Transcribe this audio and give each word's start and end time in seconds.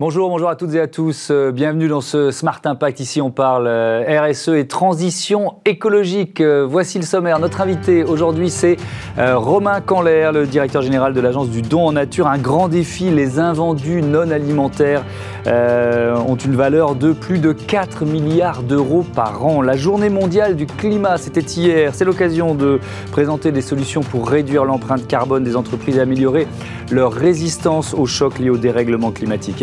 Bonjour, 0.00 0.28
bonjour 0.28 0.48
à 0.48 0.54
toutes 0.54 0.74
et 0.74 0.80
à 0.80 0.86
tous. 0.86 1.32
Euh, 1.32 1.50
bienvenue 1.50 1.88
dans 1.88 2.00
ce 2.00 2.30
Smart 2.30 2.60
Impact. 2.64 3.00
Ici, 3.00 3.20
on 3.20 3.32
parle 3.32 3.66
euh, 3.66 4.28
RSE 4.30 4.50
et 4.50 4.68
transition 4.68 5.56
écologique. 5.64 6.40
Euh, 6.40 6.64
voici 6.70 7.00
le 7.00 7.04
sommaire. 7.04 7.40
Notre 7.40 7.60
invité 7.60 8.04
aujourd'hui, 8.04 8.48
c'est 8.48 8.76
Romain 9.18 9.80
Canler, 9.80 10.30
le 10.32 10.46
directeur 10.46 10.82
général 10.82 11.14
de 11.14 11.20
l'agence 11.20 11.50
du 11.50 11.62
don 11.62 11.88
en 11.88 11.90
nature. 11.90 12.28
Un 12.28 12.38
grand 12.38 12.68
défi, 12.68 13.10
les 13.10 13.40
invendus 13.40 14.00
non 14.00 14.30
alimentaires 14.30 15.04
ont 15.46 16.36
une 16.36 16.54
valeur 16.54 16.94
de 16.94 17.12
plus 17.12 17.40
de 17.40 17.50
4 17.50 18.04
milliards 18.04 18.62
d'euros 18.62 19.04
par 19.16 19.44
an. 19.44 19.60
La 19.60 19.76
journée 19.76 20.10
mondiale 20.10 20.54
du 20.54 20.66
climat, 20.66 21.16
c'était 21.16 21.40
hier. 21.40 21.96
C'est 21.96 22.04
l'occasion 22.04 22.54
de 22.54 22.78
présenter 23.10 23.50
des 23.50 23.62
solutions 23.62 24.02
pour 24.02 24.28
réduire 24.28 24.64
l'empreinte 24.64 25.08
carbone 25.08 25.42
des 25.42 25.56
entreprises 25.56 25.96
et 25.96 26.00
améliorer 26.00 26.46
leur 26.92 27.12
résistance 27.12 27.94
aux 27.94 28.06
chocs 28.06 28.38
liés 28.38 28.50
au 28.50 28.58
dérèglement 28.58 29.10
climatique. 29.10 29.62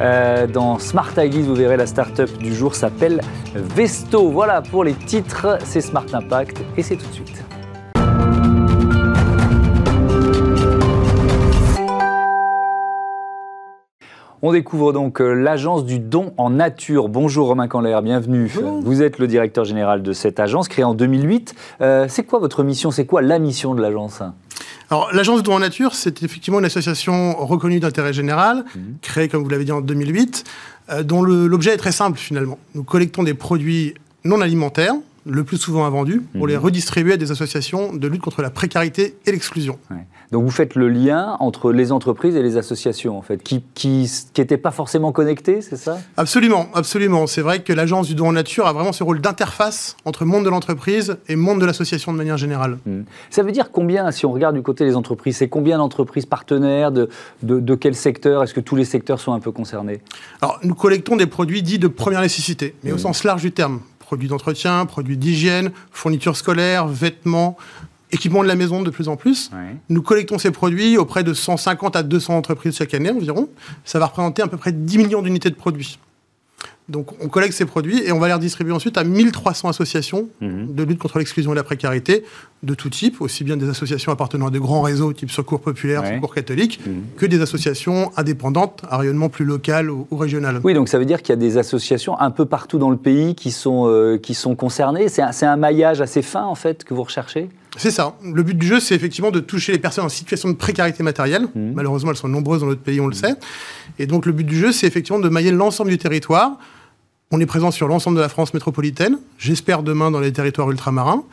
Euh, 0.00 0.46
dans 0.46 0.78
Smart 0.78 1.12
Ideas, 1.16 1.42
vous 1.42 1.54
verrez 1.54 1.76
la 1.76 1.86
start-up 1.86 2.30
du 2.38 2.54
jour 2.54 2.74
s'appelle 2.74 3.20
Vesto. 3.54 4.28
Voilà 4.28 4.62
pour 4.62 4.84
les 4.84 4.94
titres, 4.94 5.58
c'est 5.64 5.80
Smart 5.80 6.06
Impact 6.12 6.62
et 6.76 6.82
c'est 6.82 6.96
tout 6.96 7.06
de 7.06 7.12
suite. 7.12 7.46
On 14.42 14.52
découvre 14.52 14.92
donc 14.92 15.20
euh, 15.20 15.32
l'agence 15.32 15.84
du 15.84 15.98
don 15.98 16.32
en 16.36 16.50
nature. 16.50 17.08
Bonjour 17.08 17.48
Romain 17.48 17.68
Canler, 17.68 17.98
bienvenue. 18.02 18.52
Vous 18.82 19.02
êtes 19.02 19.18
le 19.18 19.26
directeur 19.26 19.64
général 19.64 20.02
de 20.02 20.12
cette 20.12 20.38
agence 20.38 20.68
créée 20.68 20.84
en 20.84 20.94
2008. 20.94 21.54
Euh, 21.80 22.06
c'est 22.08 22.22
quoi 22.22 22.38
votre 22.38 22.62
mission? 22.62 22.90
C'est 22.90 23.06
quoi 23.06 23.22
la 23.22 23.38
mission 23.38 23.74
de 23.74 23.80
l'agence? 23.80 24.22
Alors, 24.90 25.12
l'Agence 25.12 25.42
de 25.42 25.50
en 25.50 25.58
nature, 25.58 25.94
c'est 25.94 26.22
effectivement 26.22 26.60
une 26.60 26.64
association 26.64 27.34
reconnue 27.44 27.80
d'intérêt 27.80 28.12
général, 28.12 28.64
mhm. 28.74 28.96
créée, 29.02 29.28
comme 29.28 29.42
vous 29.42 29.48
l'avez 29.48 29.64
dit, 29.64 29.72
en 29.72 29.80
2008, 29.80 30.44
euh, 30.90 31.02
dont 31.02 31.22
l'objet 31.22 31.74
est 31.74 31.76
très 31.76 31.92
simple 31.92 32.18
finalement. 32.18 32.58
Nous 32.74 32.84
collectons 32.84 33.24
des 33.24 33.34
produits 33.34 33.94
non 34.24 34.40
alimentaires, 34.40 34.94
le 35.26 35.44
plus 35.44 35.56
souvent 35.56 35.84
invendus, 35.84 36.22
pour 36.36 36.46
les 36.46 36.56
mhm. 36.56 36.62
redistribuer 36.62 37.14
à 37.14 37.16
des 37.16 37.32
associations 37.32 37.92
de 37.92 38.08
lutte 38.08 38.22
contre 38.22 38.42
la 38.42 38.50
précarité 38.50 39.16
et 39.26 39.32
l'exclusion. 39.32 39.78
Donc 40.32 40.44
vous 40.44 40.50
faites 40.50 40.74
le 40.74 40.88
lien 40.88 41.36
entre 41.40 41.72
les 41.72 41.92
entreprises 41.92 42.36
et 42.36 42.42
les 42.42 42.56
associations, 42.56 43.16
en 43.16 43.22
fait, 43.22 43.42
qui 43.42 43.62
n'étaient 44.38 44.56
pas 44.56 44.70
forcément 44.70 45.12
connectées, 45.12 45.60
c'est 45.60 45.76
ça? 45.76 45.98
Absolument, 46.16 46.68
absolument. 46.74 47.26
C'est 47.26 47.42
vrai 47.42 47.60
que 47.60 47.72
l'agence 47.72 48.08
du 48.08 48.14
don 48.14 48.28
en 48.28 48.32
nature 48.32 48.66
a 48.66 48.72
vraiment 48.72 48.92
ce 48.92 49.04
rôle 49.04 49.20
d'interface 49.20 49.96
entre 50.04 50.24
monde 50.24 50.44
de 50.44 50.50
l'entreprise 50.50 51.16
et 51.28 51.36
monde 51.36 51.60
de 51.60 51.66
l'association 51.66 52.12
de 52.12 52.18
manière 52.18 52.36
générale. 52.36 52.78
Hmm. 52.86 53.02
Ça 53.30 53.42
veut 53.42 53.52
dire 53.52 53.70
combien, 53.70 54.10
si 54.10 54.26
on 54.26 54.32
regarde 54.32 54.54
du 54.54 54.62
côté 54.62 54.84
des 54.84 54.96
entreprises, 54.96 55.38
c'est 55.38 55.48
combien 55.48 55.78
d'entreprises 55.78 56.26
partenaires, 56.26 56.92
de, 56.92 57.08
de, 57.42 57.74
quel 57.74 57.94
secteur? 57.94 58.42
Est-ce 58.42 58.54
que 58.54 58.60
tous 58.60 58.76
les 58.76 58.84
secteurs 58.84 59.20
sont 59.20 59.32
un 59.32 59.40
peu 59.40 59.52
concernés? 59.52 60.00
Alors, 60.40 60.58
nous 60.62 60.74
collectons 60.74 61.16
des 61.16 61.26
produits 61.26 61.62
dits 61.62 61.78
de 61.78 61.88
première 61.88 62.20
nécessité, 62.20 62.74
mais 62.82 62.92
au 62.92 62.96
hmm. 62.96 62.98
sens 62.98 63.24
large 63.24 63.42
du 63.42 63.52
terme 63.52 63.80
produits 64.06 64.28
d'entretien, 64.28 64.86
produits 64.86 65.16
d'hygiène, 65.16 65.72
fournitures 65.90 66.36
scolaires, 66.36 66.86
vêtements, 66.86 67.56
équipements 68.12 68.44
de 68.44 68.48
la 68.48 68.54
maison 68.54 68.82
de 68.82 68.90
plus 68.90 69.08
en 69.08 69.16
plus. 69.16 69.50
Nous 69.88 70.00
collectons 70.00 70.38
ces 70.38 70.52
produits 70.52 70.96
auprès 70.96 71.24
de 71.24 71.34
150 71.34 71.96
à 71.96 72.04
200 72.04 72.36
entreprises 72.36 72.76
chaque 72.76 72.94
année 72.94 73.10
environ. 73.10 73.48
Ça 73.84 73.98
va 73.98 74.06
représenter 74.06 74.42
à 74.42 74.46
peu 74.46 74.56
près 74.56 74.70
10 74.70 74.98
millions 74.98 75.22
d'unités 75.22 75.50
de 75.50 75.56
produits. 75.56 75.98
Donc 76.88 77.08
on 77.20 77.28
collecte 77.28 77.54
ces 77.54 77.64
produits 77.64 78.02
et 78.04 78.12
on 78.12 78.20
va 78.20 78.28
les 78.28 78.34
redistribuer 78.34 78.72
ensuite 78.72 78.96
à 78.96 79.02
1300 79.02 79.68
associations 79.68 80.28
mhm. 80.40 80.72
de 80.72 80.82
lutte 80.84 80.98
contre 80.98 81.18
l'exclusion 81.18 81.52
et 81.52 81.56
la 81.56 81.64
précarité 81.64 82.22
de 82.62 82.74
tout 82.74 82.90
type, 82.90 83.20
aussi 83.20 83.42
bien 83.42 83.56
des 83.56 83.68
associations 83.68 84.12
appartenant 84.12 84.46
à 84.46 84.50
de 84.50 84.58
grands 84.58 84.82
réseaux 84.82 85.12
type 85.12 85.30
Secours 85.30 85.60
Populaire, 85.60 86.06
Secours 86.06 86.34
Catholique, 86.34 86.80
mhm. 86.86 87.02
que 87.16 87.26
des 87.26 87.40
associations 87.40 88.12
indépendantes 88.16 88.82
à 88.88 88.98
rayonnement 88.98 89.28
plus 89.28 89.44
local 89.44 89.90
ou, 89.90 90.06
régional. 90.12 90.60
Oui, 90.62 90.74
donc 90.74 90.88
ça 90.88 90.98
veut 90.98 91.04
dire 91.04 91.22
qu'il 91.22 91.30
y 91.30 91.32
a 91.32 91.40
des 91.40 91.58
associations 91.58 92.18
un 92.20 92.30
peu 92.30 92.44
partout 92.44 92.78
dans 92.78 92.90
le 92.90 92.96
pays 92.96 93.34
qui 93.34 93.50
sont, 93.50 93.88
euh, 93.88 94.16
qui 94.16 94.34
sont 94.34 94.54
concernées. 94.54 95.08
C'est 95.08 95.22
un, 95.22 95.32
un 95.42 95.56
maillage 95.56 96.00
assez 96.00 96.22
fin 96.22 96.44
en 96.44 96.54
fait 96.54 96.84
que 96.84 96.94
vous 96.94 97.02
recherchez? 97.02 97.48
C'est 97.76 97.90
ça. 97.90 98.14
Le 98.22 98.42
but 98.42 98.56
du 98.56 98.66
jeu, 98.66 98.80
c'est 98.80 98.94
effectivement 98.94 99.30
de 99.30 99.40
toucher 99.40 99.72
les 99.72 99.78
personnes 99.78 100.04
en 100.04 100.08
situation 100.08 100.48
de 100.48 100.54
précarité 100.54 101.02
matérielle. 101.02 101.48
Mhm. 101.54 101.72
Malheureusement, 101.74 102.10
elles 102.10 102.16
sont 102.16 102.28
nombreuses 102.28 102.60
dans 102.60 102.66
notre 102.66 102.80
pays, 102.80 103.00
on 103.00 103.06
le 103.06 103.14
sait. 103.14 103.34
Et 103.98 104.06
donc, 104.06 104.24
le 104.24 104.32
but 104.32 104.44
du 104.44 104.56
jeu, 104.56 104.72
c'est 104.72 104.86
effectivement 104.86 105.20
de 105.20 105.28
mailler 105.28 105.50
l'ensemble 105.50 105.90
du 105.90 105.98
territoire 105.98 106.58
on 107.32 107.40
est 107.40 107.46
présent 107.46 107.70
sur 107.70 107.88
l'ensemble 107.88 108.16
de 108.16 108.22
la 108.22 108.28
France 108.28 108.54
métropolitaine, 108.54 109.18
j'espère 109.38 109.82
demain 109.82 110.10
dans 110.10 110.20
les 110.20 110.32
territoires 110.32 110.70
ultramarins. 110.70 111.24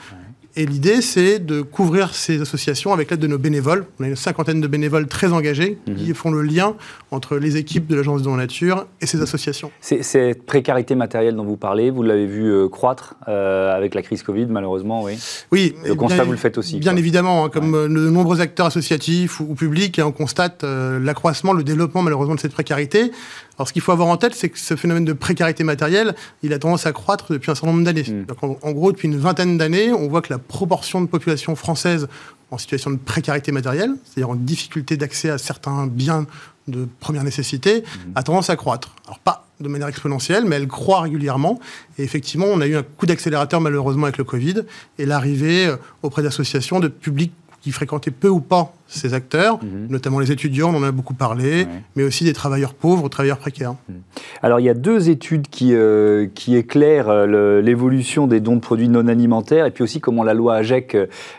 Et 0.55 0.67
l'idée, 0.67 1.01
c'est 1.01 1.39
de 1.39 1.61
couvrir 1.63 2.13
ces 2.13 2.39
associations 2.39 2.93
avec 2.93 3.09
l'aide 3.09 3.19
de 3.19 3.25
nos 3.25 3.39
bénévoles. 3.39 3.87
On 3.99 4.03
a 4.03 4.07
une 4.07 4.15
cinquantaine 4.15 4.61
de 4.61 4.67
bénévoles 4.67 5.07
très 5.07 5.33
engagés 5.33 5.79
qui 5.85 6.09
mhm. 6.09 6.13
font 6.13 6.29
le 6.29 6.43
lien 6.43 6.75
entre 7.09 7.37
les 7.37 7.57
équipes 7.57 7.87
de 7.87 7.95
l'Agence 7.95 8.21
de 8.21 8.29
la 8.29 8.35
Nature 8.35 8.85
et 9.01 9.07
ces 9.07 9.19
associations. 9.19 9.71
Cette 9.81 10.45
précarité 10.45 10.93
matérielle 10.93 11.35
dont 11.35 11.43
vous 11.43 11.57
parlez, 11.57 11.89
vous 11.89 12.03
l'avez 12.03 12.27
vu 12.27 12.51
euh, 12.51 12.67
croître 12.67 13.15
euh, 13.27 13.75
avec 13.75 13.95
la 13.95 14.03
crise 14.03 14.21
Covid, 14.21 14.45
malheureusement, 14.45 15.01
oui. 15.01 15.17
Oui. 15.51 15.73
Le 15.83 15.95
constat, 15.95 16.23
vous 16.23 16.31
le 16.31 16.37
faites 16.37 16.59
aussi. 16.59 16.77
Bien 16.77 16.95
évidemment, 16.97 17.45
hein, 17.45 17.49
comme 17.49 17.73
euh, 17.73 17.87
de 17.87 18.09
nombreux 18.11 18.39
acteurs 18.39 18.67
associatifs 18.67 19.39
ou, 19.39 19.55
publics, 19.55 19.99
on 20.03 20.11
constate 20.11 20.63
l'accroissement, 20.63 21.53
le 21.53 21.63
développement, 21.63 22.03
malheureusement, 22.03 22.35
de 22.35 22.39
cette 22.39 22.53
précarité. 22.53 23.11
Alors, 23.57 23.67
ce 23.67 23.73
qu'il 23.73 23.81
faut 23.81 23.91
avoir 23.91 24.07
en 24.07 24.17
tête, 24.17 24.33
c'est 24.33 24.49
que 24.49 24.57
ce 24.57 24.75
phénomène 24.75 25.05
de 25.05 25.13
précarité 25.13 25.63
matérielle, 25.63 26.15
il 26.41 26.53
a 26.53 26.59
tendance 26.59 26.85
à 26.85 26.91
croître 26.91 27.31
depuis 27.31 27.51
un 27.51 27.55
certain 27.55 27.71
nombre 27.71 27.83
d'années. 27.83 28.03
Mm. 28.03 28.25
En, 28.61 28.71
gros, 28.71 28.91
depuis 28.91 29.07
une 29.07 29.17
vingtaine 29.17 29.57
d'années, 29.57 29.93
on 29.93 30.07
voit 30.07 30.21
que 30.21 30.33
la 30.33 30.39
proportion 30.39 31.01
de 31.01 31.07
population 31.07 31.55
française 31.55 32.07
en 32.49 32.57
situation 32.57 32.91
de 32.91 32.97
précarité 32.97 33.51
matérielle, 33.51 33.93
c'est-à-dire 34.03 34.29
en 34.29 34.35
difficulté 34.35 34.97
d'accès 34.97 35.29
à 35.29 35.37
certains 35.37 35.87
biens 35.87 36.25
de 36.67 36.87
première 36.99 37.23
nécessité, 37.23 37.81
mm. 37.81 38.11
a 38.15 38.23
tendance 38.23 38.49
à 38.49 38.55
croître. 38.55 38.95
Alors, 39.05 39.19
pas 39.19 39.47
de 39.59 39.67
manière 39.67 39.87
exponentielle, 39.87 40.45
mais 40.45 40.55
elle 40.55 40.67
croît 40.67 41.01
régulièrement. 41.01 41.59
Et 41.97 42.03
effectivement, 42.03 42.47
on 42.49 42.59
a 42.59 42.67
eu 42.67 42.75
un 42.75 42.83
coup 42.83 43.05
d'accélérateur 43.05 43.61
malheureusement 43.61 44.05
avec 44.05 44.17
le 44.17 44.23
Covid 44.23 44.63
et 44.97 45.05
l'arrivée 45.05 45.67
euh, 45.67 45.77
auprès 46.01 46.23
d'associations 46.23 46.79
de 46.79 46.87
publics 46.87 47.33
qui 47.61 47.71
fréquentaient 47.71 48.11
peu 48.11 48.27
ou 48.27 48.41
pas 48.41 48.73
ces 48.87 49.13
acteurs, 49.13 49.59
mhm. 49.63 49.87
notamment 49.89 50.19
les 50.19 50.31
étudiants, 50.31 50.73
on 50.73 50.77
en 50.77 50.83
a 50.83 50.91
beaucoup 50.91 51.13
parlé, 51.13 51.67
mais 51.95 52.03
aussi 52.03 52.23
des 52.23 52.33
travailleurs 52.33 52.73
pauvres, 52.73 53.09
travailleurs 53.09 53.39
précaires. 53.39 53.75
Mhm. 53.89 53.95
Alors 54.41 54.59
il 54.59 54.63
y 54.63 54.69
a 54.69 54.73
deux 54.73 55.09
études 55.09 55.47
qui, 55.47 55.73
euh, 55.73 56.27
qui 56.33 56.55
éclairent 56.55 57.09
euh, 57.09 57.61
l'évolution 57.61 58.27
des 58.27 58.39
dons 58.39 58.55
de 58.55 58.61
produits 58.61 58.89
non 58.89 59.07
alimentaires 59.07 59.65
et 59.65 59.71
puis 59.71 59.83
aussi 59.83 59.99
comment 59.99 60.23
la 60.23 60.33
loi 60.33 60.55
AGEC 60.55 60.97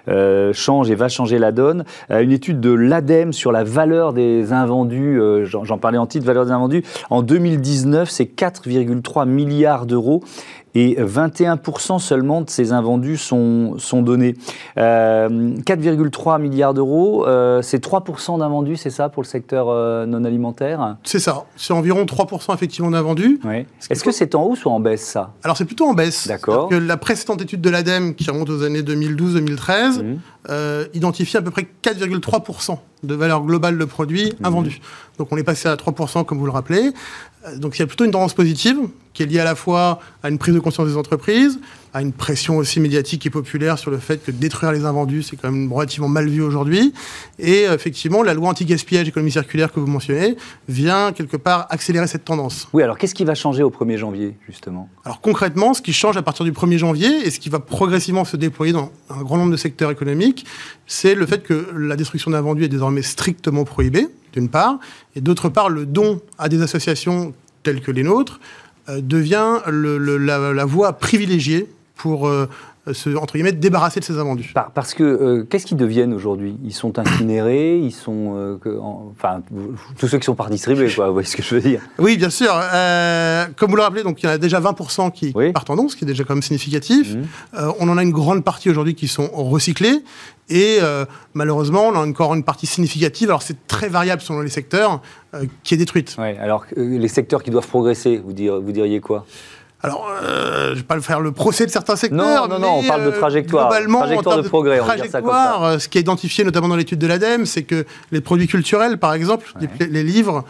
euh, 0.09 0.53
change 0.53 0.91
et 0.91 0.94
va 0.94 1.09
changer 1.09 1.38
la 1.38 1.53
donne. 1.53 1.84
une 2.10 2.32
étude 2.32 2.60
de 2.60 2.71
l'ADEME 2.71 3.32
sur 3.32 3.53
la 3.53 3.65
valeur 3.65 4.12
des 4.12 4.53
invendus, 4.53 5.21
j'en 5.44 5.78
parlais 5.78 5.99
en 5.99 6.06
titre, 6.06 6.26
valeur 6.26 6.47
des 6.47 6.53
invendus, 6.53 6.82
en 7.11 7.22
2019 7.22 8.11
c'est 8.11 8.25
4,3 8.25 9.28
milliards 9.28 9.87
d'euros 9.87 10.22
et 10.75 10.97
21% 10.97 12.00
seulement 12.00 12.41
de 12.41 12.50
ces 12.50 12.72
invendus 12.72 13.16
sont, 13.16 13.75
sont 13.78 14.03
donnés. 14.03 14.34
4,3 14.76 16.41
milliards 16.41 16.75
d'euros, 16.75 17.25
euh, 17.44 17.62
c'est 17.62 17.84
3% 17.84 18.38
d'invendus, 18.38 18.77
c'est 18.77 18.91
ça, 18.91 19.09
pour 19.09 19.22
le 19.22 19.28
secteur 19.28 19.69
euh, 19.69 20.06
non 20.06 20.25
alimentaire 20.25 20.97
C'est 21.05 21.19
ça. 21.19 21.44
C'est 21.56 21.72
environ 21.72 22.05
3% 22.05 22.55
effectivement 22.55 22.91
d'invendus. 22.91 23.41
Est-ce 23.91 24.03
que 24.03 24.12
c'est 24.12 24.34
en 24.34 24.44
hausse 24.44 24.65
ou 24.65 24.71
en 24.71 24.81
baisse, 24.81 25.03
ça? 25.03 25.32
Alors, 25.43 25.56
c'est 25.56 25.65
plutôt 25.65 25.87
en 25.87 25.94
baisse. 25.94 26.27
D'accord. 26.27 26.69
que 26.69 26.75
la 26.75 26.97
précédente 26.97 27.43
étude 27.43 27.60
de 27.60 27.71
l'ADEME, 27.71 28.15
qui 28.15 28.31
remonte 28.31 28.50
aux 28.50 28.62
années 28.62 28.82
2012-2013, 28.82 30.03
mmh. 30.03 30.19
euh, 30.50 30.87
identifie 30.94 31.37
à 31.37 31.43
peu 31.43 31.50
près 31.50 31.66
4,3% 31.82 32.78
de 33.03 33.15
valeur 33.15 33.43
globale 33.43 33.76
de 33.76 33.84
produits 33.84 34.32
mmh. 34.41 34.47
invendus. 34.47 34.81
Donc, 35.19 35.28
on 35.31 35.37
est 35.37 35.44
passé 35.44 35.69
à 35.69 35.76
3%, 35.76 36.25
comme 36.25 36.38
vous 36.38 36.47
le 36.47 36.53
rappelez. 36.53 36.93
Donc, 37.56 37.76
il 37.76 37.81
y 37.81 37.82
a 37.82 37.87
plutôt 37.87 38.05
une 38.05 38.11
tendance 38.11 38.34
positive 38.34 38.78
qui 39.12 39.22
est 39.22 39.26
liée 39.26 39.41
à 39.41 39.44
la 39.44 39.55
fois 39.55 40.00
à 40.22 40.31
une 40.31 40.38
prise 40.38 40.55
de 40.55 40.61
conscience 40.61 40.88
des 40.88 40.97
entreprises, 40.97 41.61
à 41.94 42.03
une 42.03 42.12
pression 42.12 42.56
aussi 42.56 42.81
médiatique 42.81 43.25
et 43.25 43.31
populaire 43.31 43.78
sur 43.78 43.93
le 43.93 43.99
fait 43.99 44.22
que 44.22 44.32
détruire 44.32 44.73
les 44.73 44.85
invendus, 44.85 45.23
c'est 45.23 45.37
quand 45.37 45.50
même 45.50 45.73
relativement 45.73 46.08
mal 46.08 46.29
vu 46.29 46.43
aujourd'hui. 46.43 46.93
Et 47.38 47.69
euh, 47.69 47.75
effectivement, 47.75 48.25
la 48.25 48.35
loi 48.35 48.49
anti-gaspillage 48.49 49.06
économie 49.06 49.31
circulaire 49.31 49.73
que 49.73 49.79
vous 49.79 49.87
mentionnez 49.87 50.37
vient 50.69 51.12
quelque 51.12 51.37
part 51.37 51.69
accélérer 51.70 52.08
cette 52.08 52.25
tendance. 52.25 52.69
Oui, 52.73 52.82
alors 52.82 52.99
qu'est-ce 52.99 53.14
qui 53.14 53.25
va 53.25 53.37
changer 53.37 53.62
au 53.62 53.70
1er 53.70 53.96
janvier, 53.96 54.37
justement? 54.49 54.88
Alors 55.05 55.20
concrètement, 55.20 55.73
ce 55.73 55.82
qui 55.82 55.93
change 55.93 56.17
à 56.17 56.23
partir 56.23 56.44
du 56.44 56.50
1er 56.50 56.79
janvier 56.79 57.26
et 57.26 57.31
ce 57.31 57.38
qui 57.38 57.49
va 57.49 57.61
progressivement 57.61 58.25
se 58.25 58.37
déployer 58.37 58.73
dans 58.73 58.90
un 59.08 59.23
grand 59.23 59.37
nombre 59.37 59.52
de 59.52 59.56
secteurs 59.56 59.93
économiques, 59.93 60.47
c'est 60.88 61.14
le 61.14 61.26
fait 61.26 61.44
que 61.44 61.70
la 61.79 61.94
destruction 61.94 62.32
d'invendus 62.32 62.64
est 62.64 62.69
désormais 62.69 63.02
strictement 63.02 63.62
prohibée, 63.62 64.08
d'une 64.32 64.49
part, 64.49 64.81
et 65.14 65.20
d'autre 65.20 65.49
part, 65.49 65.69
le 65.69 65.87
don 65.87 66.20
à 66.38 66.49
des 66.49 66.61
associations 66.61 67.35
telles 67.62 67.81
que 67.81 67.93
les 67.93 68.02
nôtres 68.02 68.40
euh, 68.88 69.00
devient 69.00 69.61
la, 69.69 70.52
la 70.52 70.64
voie 70.64 70.94
privilégiée 70.94 71.69
pour 71.96 72.26
euh, 72.29 72.49
se, 72.93 73.17
entre 73.17 73.35
guillemets, 73.35 73.52
débarrasser 73.52 74.00
de 74.00 74.05
ces 74.05 74.19
invendus. 74.19 74.52
parce 74.75 74.94
que 74.94 75.46
qu'est-ce 75.49 75.64
qu'ils 75.64 75.76
deviennent 75.76 76.12
aujourd'hui? 76.12 76.56
Ils 76.64 76.75
sont 76.75 76.99
incinérés, 76.99 77.79
ils 77.79 77.93
sont, 77.93 78.58
enfin, 79.12 79.41
tous 79.99 80.08
ceux 80.08 80.19
qui 80.19 80.25
sont 80.26 80.35
par 80.35 80.50
distribués, 80.50 80.93
quoi. 80.93 81.06
Vous 81.06 81.14
voyez 81.14 81.26
ce 81.26 81.37
que 81.37 81.43
je 81.43 81.55
veux 81.55 81.61
dire 81.61 81.81
Oui, 81.99 82.17
bien 82.17 82.31
sûr. 82.31 82.52
comme 83.56 83.70
vous 83.70 83.76
le 83.76 83.82
rappelez, 83.82 84.02
donc 84.02 84.23
il 84.23 84.26
y 84.26 84.29
en 84.29 84.32
a 84.32 84.38
déjà 84.38 84.61
20% 84.61 85.12
qui 85.12 85.32
partent 85.52 85.70
en 85.70 85.76
don, 85.76 85.88
ce 85.88 85.96
qui 85.96 86.05
est 86.05 86.06
déjà 86.06 86.25
quand 86.25 86.35
même 86.35 86.43
significatif. 86.43 87.14
Mmh. 87.14 87.58
on 87.79 87.88
en 87.88 87.97
a 87.97 88.02
une 88.02 88.12
grande 88.12 88.44
partie 88.44 88.69
aujourd'hui 88.69 88.94
qui 88.94 89.08
sont 89.08 89.31
recyclés. 89.32 90.02
Et 90.49 90.79
euh, 90.82 91.05
malheureusement, 91.32 91.88
on 91.88 91.94
a 91.94 92.06
encore 92.06 92.35
une 92.35 92.44
partie 92.44 92.67
significative, 92.67 93.31
alors 93.31 93.43
c'est 93.43 93.67
très 93.67 93.88
variable 93.88 94.20
selon 94.20 94.40
les 94.40 94.50
secteurs, 94.50 95.00
euh, 95.35 95.47
qui 95.62 95.75
est 95.75 95.76
détruite. 95.79 96.17
Ouais, 96.19 96.37
alors 96.38 96.67
euh, 96.76 96.99
les 96.99 97.08
secteurs 97.08 97.43
qui 97.43 97.50
doivent 97.50 97.67
progresser, 97.67 98.19
vous, 98.19 98.35
vous 98.62 98.73
diriez 98.73 99.00
quoi? 99.00 99.25
Alors, 99.84 100.08
je 100.22 100.70
ne 100.70 100.75
vais 100.75 100.82
pas 100.82 101.00
faire 101.00 101.20
le 101.20 101.32
procès 101.32 101.66
de 101.66 101.70
certains 101.70 101.96
secteurs. 101.96 102.48
Non, 102.48 102.54
non, 102.54 102.58
non, 102.58 102.78
on 102.78 102.82
parle 102.84 103.04
de 103.04 103.10
trajectoire. 103.10 103.69
Globalement, 103.69 104.00
trajectoire 104.00 104.36
de, 104.38 104.48
progrès, 104.48 104.81
on 104.81 104.94
dire 104.94 105.06
ça 105.10 105.20
comme 105.20 105.31
ça. 105.31 105.78
Ce 105.78 105.88
qui 105.88 105.98
est 105.98 106.00
identifié 106.00 106.44
notamment 106.44 106.69
dans 106.69 106.76
l'étude 106.76 106.98
de 106.98 107.06
l'ADEME, 107.06 107.46
c'est 107.46 107.62
que 107.62 107.84
les 108.10 108.20
produits 108.20 108.46
culturels, 108.46 108.98
par 108.98 109.14
exemple, 109.14 109.46
les, 109.78 110.02
livres, 110.02 110.44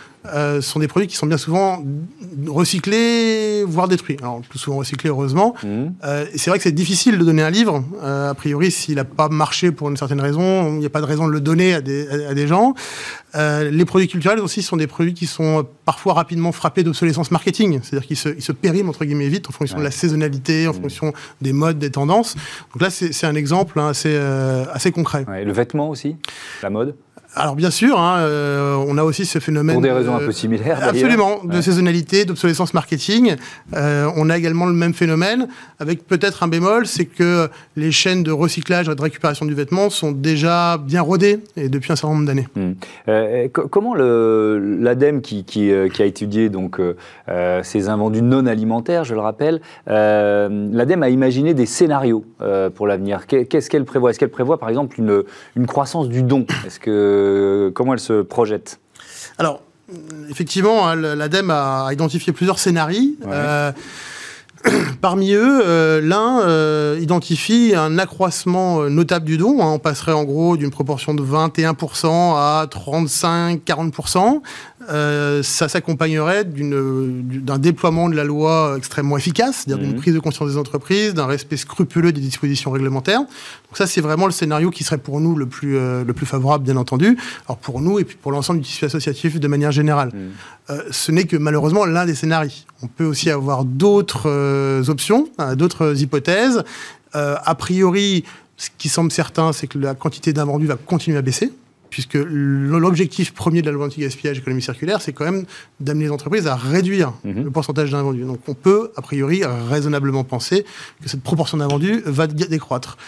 sont 0.60 0.78
des 0.78 0.88
produits 0.88 1.08
qui 1.08 1.16
sont 1.16 1.26
bien 1.26 1.38
souvent 1.38 1.82
recyclés, 2.46 3.64
voire 3.66 3.88
détruits. 3.88 4.16
Alors, 4.20 4.40
plus 4.48 4.58
souvent 4.58 4.78
recyclés, 4.78 5.10
heureusement. 5.10 5.54
Mmh. 5.62 5.86
c'est 6.36 6.50
vrai 6.50 6.58
que 6.58 6.64
c'est 6.64 6.72
difficile 6.72 7.18
de 7.18 7.24
donner 7.24 7.42
un 7.42 7.50
livre. 7.50 7.82
a 8.02 8.34
priori, 8.34 8.70
s'il 8.70 8.96
n'a 8.96 9.04
pas 9.04 9.28
marché 9.28 9.72
pour 9.72 9.88
une 9.90 9.96
certaine 9.96 10.20
raison, 10.20 10.74
il 10.74 10.78
n'y 10.78 10.86
a 10.86 10.90
pas 10.90 11.00
de 11.00 11.06
raison 11.06 11.26
de 11.26 11.32
le 11.32 11.40
donner 11.40 11.74
à 11.74 11.80
des, 11.80 12.08
à 12.26 12.34
des 12.34 12.46
gens. 12.46 12.74
Euh, 13.36 13.70
les 13.70 13.84
produits 13.84 14.06
culturels 14.06 14.38
aussi 14.38 14.62
sont 14.62 14.76
des 14.76 14.86
produits 14.86 15.14
qui 15.14 15.26
sont 15.26 15.66
parfois 15.84 16.14
rapidement 16.14 16.52
frappés 16.52 16.84
d'obsolescence 16.84 17.30
marketing, 17.32 17.80
c'est-à-dire 17.82 18.06
qu'ils 18.06 18.16
se, 18.16 18.28
ils 18.28 18.42
se, 18.42 18.52
périment 18.52 18.90
entre 18.90 19.04
guillemets 19.04 19.23
vite 19.28 19.48
en 19.48 19.52
fonction 19.52 19.78
de 19.78 19.84
la 19.84 19.90
saisonnalité, 19.90 20.66
en 20.66 20.72
mmh. 20.72 20.74
fonction 20.74 21.12
des 21.40 21.52
modes, 21.52 21.78
des 21.78 21.90
tendances. 21.90 22.34
Donc 22.72 22.82
là, 22.82 22.90
c'est 22.90 23.26
un 23.26 23.34
exemple 23.34 23.78
hein, 23.78 23.88
assez, 23.88 24.14
euh, 24.14 24.64
assez 24.72 24.92
concret. 24.92 25.24
le 25.28 25.52
vêtement 25.52 25.88
aussi, 25.88 26.16
la 26.62 26.70
mode? 26.70 26.96
Alors 27.36 27.56
bien 27.56 27.70
sûr, 27.70 27.98
hein, 27.98 28.18
euh, 28.18 28.76
on 28.86 28.96
a 28.96 29.02
aussi 29.02 29.26
ce 29.26 29.38
phénomène. 29.38 29.74
Pour 29.74 29.82
des 29.82 29.90
raisons 29.90 30.14
un 30.14 30.20
peu 30.20 30.32
similaires. 30.32 30.78
Absolument, 30.82 31.44
de 31.44 31.60
saisonnalité, 31.60 32.24
d'obsolescence 32.24 32.74
marketing. 32.74 33.34
Euh, 33.74 34.08
on 34.16 34.30
a 34.30 34.38
également 34.38 34.66
le 34.66 34.72
même 34.72 34.94
phénomène, 34.94 35.48
avec 35.80 36.06
peut-être 36.06 36.42
un 36.42 36.48
bémol, 36.48 36.86
c'est 36.86 37.06
que 37.06 37.48
les 37.76 37.90
chaînes 37.90 38.22
de 38.22 38.30
recyclage 38.30 38.88
et 38.88 38.94
de 38.94 39.02
récupération 39.02 39.46
du 39.46 39.54
vêtement 39.54 39.90
sont 39.90 40.12
déjà 40.12 40.78
bien 40.78 41.02
rodées 41.02 41.40
et 41.56 41.68
depuis 41.68 41.92
un 41.92 41.96
certain 41.96 42.14
nombre 42.14 42.26
d'années. 42.26 42.48
Hmm. 42.54 42.72
Euh, 43.08 43.48
comment 43.48 43.94
l'ADEME 43.94 45.20
qui, 45.20 45.44
qui, 45.44 45.72
qui, 45.92 46.02
a 46.02 46.06
étudié 46.06 46.48
donc 46.48 46.80
ces 47.62 47.88
invendus 47.88 48.22
non 48.22 48.46
alimentaires, 48.46 49.04
je 49.04 49.14
le 49.14 49.20
rappelle, 49.20 49.60
l'ADEME 49.86 51.02
a 51.02 51.08
imaginé 51.08 51.54
des 51.54 51.66
scénarios 51.66 52.24
pour 52.74 52.86
l'avenir. 52.86 53.26
Qu'est-ce 53.26 53.70
qu'elle 53.70 53.84
prévoit? 53.84 54.10
Est-ce 54.10 54.18
qu'elle 54.18 54.30
prévoit 54.30 54.58
par 54.58 54.68
exemple 54.68 54.98
une, 54.98 55.22
une 55.56 55.66
croissance 55.66 56.08
du 56.08 56.22
don? 56.22 56.46
Est-ce 56.66 56.78
que 56.78 57.23
comment 57.74 57.92
elle 57.92 58.00
se 58.00 58.22
projette 58.22 58.80
Alors, 59.38 59.62
effectivement, 60.30 60.88
hein, 60.88 60.96
l'ADEME 60.96 61.50
a 61.50 61.88
identifié 61.92 62.32
plusieurs 62.32 62.58
scénarios. 62.58 63.14
Euh, 63.26 63.72
parmi 65.02 65.32
eux, 65.32 65.62
euh, 65.66 66.00
l'un 66.00 66.40
euh, 66.40 66.98
identifie 67.00 67.74
un 67.76 67.98
accroissement 67.98 68.88
notable 68.88 69.26
du 69.26 69.36
don. 69.36 69.60
Hein. 69.60 69.72
on 69.74 69.78
passerait 69.78 70.12
en 70.12 70.24
gros 70.24 70.56
d'une 70.56 70.70
proportion 70.70 71.12
de 71.14 71.22
21% 71.22 72.34
à 72.36 72.66
35-40%. 72.70 74.40
Euh, 74.90 75.42
ça 75.42 75.68
s'accompagnerait 75.68 76.44
d'un 76.44 77.58
déploiement 77.58 78.08
de 78.08 78.14
la 78.14 78.24
loi 78.24 78.74
extrêmement 78.76 79.16
efficace, 79.16 79.64
c'est-à-dire 79.64 79.84
d'une 79.84 79.94
mhm. 79.94 80.00
prise 80.00 80.14
de 80.14 80.18
conscience 80.18 80.50
des 80.50 80.58
entreprises, 80.58 81.14
d'un 81.14 81.26
respect 81.26 81.56
scrupuleux 81.56 82.12
des 82.12 82.20
dispositions 82.20 82.70
réglementaires. 82.70 83.20
Donc 83.20 83.28
ça, 83.74 83.86
c'est 83.86 84.00
vraiment 84.00 84.26
le 84.26 84.32
scénario 84.32 84.70
qui 84.70 84.84
serait 84.84 84.98
pour 84.98 85.20
nous 85.20 85.36
le 85.36 85.46
plus, 85.46 85.76
euh, 85.76 86.04
le 86.04 86.12
plus 86.12 86.26
favorable, 86.26 86.64
bien 86.64 86.76
entendu. 86.76 87.16
Alors 87.46 87.58
pour 87.58 87.80
nous 87.80 87.98
et 87.98 88.04
puis 88.04 88.16
pour 88.20 88.32
l'ensemble 88.32 88.60
du 88.60 88.66
tissu 88.66 88.84
associatif 88.84 89.40
de 89.40 89.48
manière 89.48 89.72
générale. 89.72 90.10
Mhm. 90.12 90.30
Euh, 90.70 90.82
ce 90.90 91.12
n'est 91.12 91.24
que 91.24 91.36
malheureusement 91.36 91.84
l'un 91.84 92.06
des 92.06 92.14
scénarios. 92.14 92.50
On 92.82 92.86
peut 92.86 93.04
aussi 93.04 93.30
avoir 93.30 93.64
d'autres 93.64 94.88
options, 94.88 95.28
hein, 95.38 95.56
d'autres 95.56 96.02
hypothèses. 96.02 96.62
a 97.12 97.54
priori, 97.54 98.24
ce 98.56 98.68
qui 98.76 98.88
semble 98.88 99.12
certain, 99.12 99.52
c'est 99.52 99.66
que 99.66 99.78
la 99.78 99.94
quantité 99.94 100.32
d'invendus 100.32 100.66
va 100.66 100.76
continuer 100.76 101.18
à 101.18 101.22
baisser 101.22 101.52
puisque 101.94 102.14
l'objectif 102.14 103.32
premier 103.34 103.62
de 103.62 103.66
la 103.66 103.72
loi 103.72 103.86
anti-gaspillage 103.86 104.38
économie 104.38 104.62
circulaire, 104.62 105.00
c'est 105.00 105.12
quand 105.12 105.24
même 105.24 105.44
d'amener 105.78 106.06
les 106.06 106.10
entreprises 106.10 106.48
à 106.48 106.56
réduire 106.56 107.12
mhm. 107.22 107.44
le 107.44 107.50
pourcentage 107.52 107.92
d'invendus. 107.92 108.24
Donc 108.24 108.40
on 108.48 108.54
peut, 108.54 108.90
a 108.96 109.00
priori, 109.00 109.42
raisonnablement 109.44 110.24
penser 110.24 110.64
que 111.00 111.08
cette 111.08 111.22
proportion 111.22 111.56
d'invendus 111.56 112.02
va 112.04 112.26
décroître. 112.26 112.98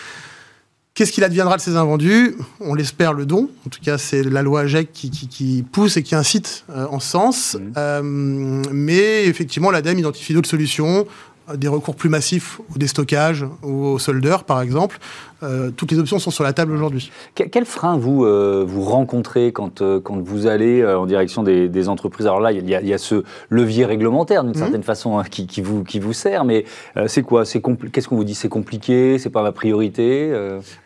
Qu'est-ce 0.95 1.11
qu'il 1.11 1.25
adviendra 1.25 1.57
de 1.57 1.63
ces 1.63 1.75
invendus? 1.75 2.37
On 2.61 2.75
l'espère 2.75 3.13
le 3.13 3.27
don. 3.27 3.51
En 3.67 3.71
tout 3.71 3.81
cas, 3.83 3.99
c'est 3.99 4.23
la 4.23 4.43
loi 4.43 4.61
AGEC 4.61 4.93
qui, 4.93 5.65
pousse 5.73 5.97
et 5.97 6.05
qui 6.05 6.15
incite 6.15 6.65
euh, 6.71 6.87
en 6.89 7.01
ce 7.01 7.11
sens. 7.11 7.57
Mhm. 7.59 7.73
Euh, 7.77 8.03
mais 8.71 9.25
effectivement, 9.25 9.73
l'ADEME 9.73 9.99
identifie 9.99 10.33
d'autres 10.33 10.49
solutions, 10.49 11.09
des 11.57 11.69
recours 11.69 11.97
plus 11.97 12.09
massifs 12.09 12.61
au 12.73 12.79
déstockage 12.79 13.45
ou 13.63 13.85
au 13.85 13.99
soldeur, 13.99 14.45
par 14.45 14.61
exemple, 14.61 15.01
euh, 15.43 15.71
toutes 15.71 15.93
les 15.93 15.99
options 15.99 16.19
sont 16.19 16.31
sur 16.31 16.45
la 16.45 16.53
table 16.53 16.73
aujourd'hui. 16.73 17.11
Quel 17.35 17.67
frein 17.67 17.99
vous, 17.99 18.25
euh, 18.25 18.65
vous 18.67 18.83
rencontrez 18.83 19.53
quand, 19.53 19.83
euh, 19.83 20.01
quand 20.01 20.19
vous 20.19 20.47
allez 20.47 20.85
en 20.85 21.07
direction 21.07 21.43
des, 21.43 21.89
entreprises? 21.89 22.27
Alors 22.27 22.41
là, 22.41 22.53
il 22.53 22.69
y, 22.69 22.75
a, 22.75 22.81
il 22.81 22.89
y 22.89 22.95
a 22.95 22.99
ce 22.99 23.23
levier 23.51 23.85
réglementaire 23.85 24.43
d'une 24.43 24.53
mhm. 24.53 24.59
certaine 24.59 24.83
façon 24.83 25.19
hein, 25.19 25.25
qui, 25.31 25.47
qui, 25.47 25.61
vous, 25.61 25.85
qui 25.85 26.01
vous 26.01 26.13
sert, 26.13 26.45
mais 26.45 26.65
c'est 27.07 27.23
quoi? 27.23 27.45
Qu'est-ce 27.45 28.09
qu'on 28.09 28.17
vous 28.17 28.25
dit? 28.25 28.35
C'est 28.35 28.49
compliqué? 28.49 29.19
C'est 29.19 29.31
pas 29.31 29.43
ma 29.43 29.53
priorité 29.53 30.33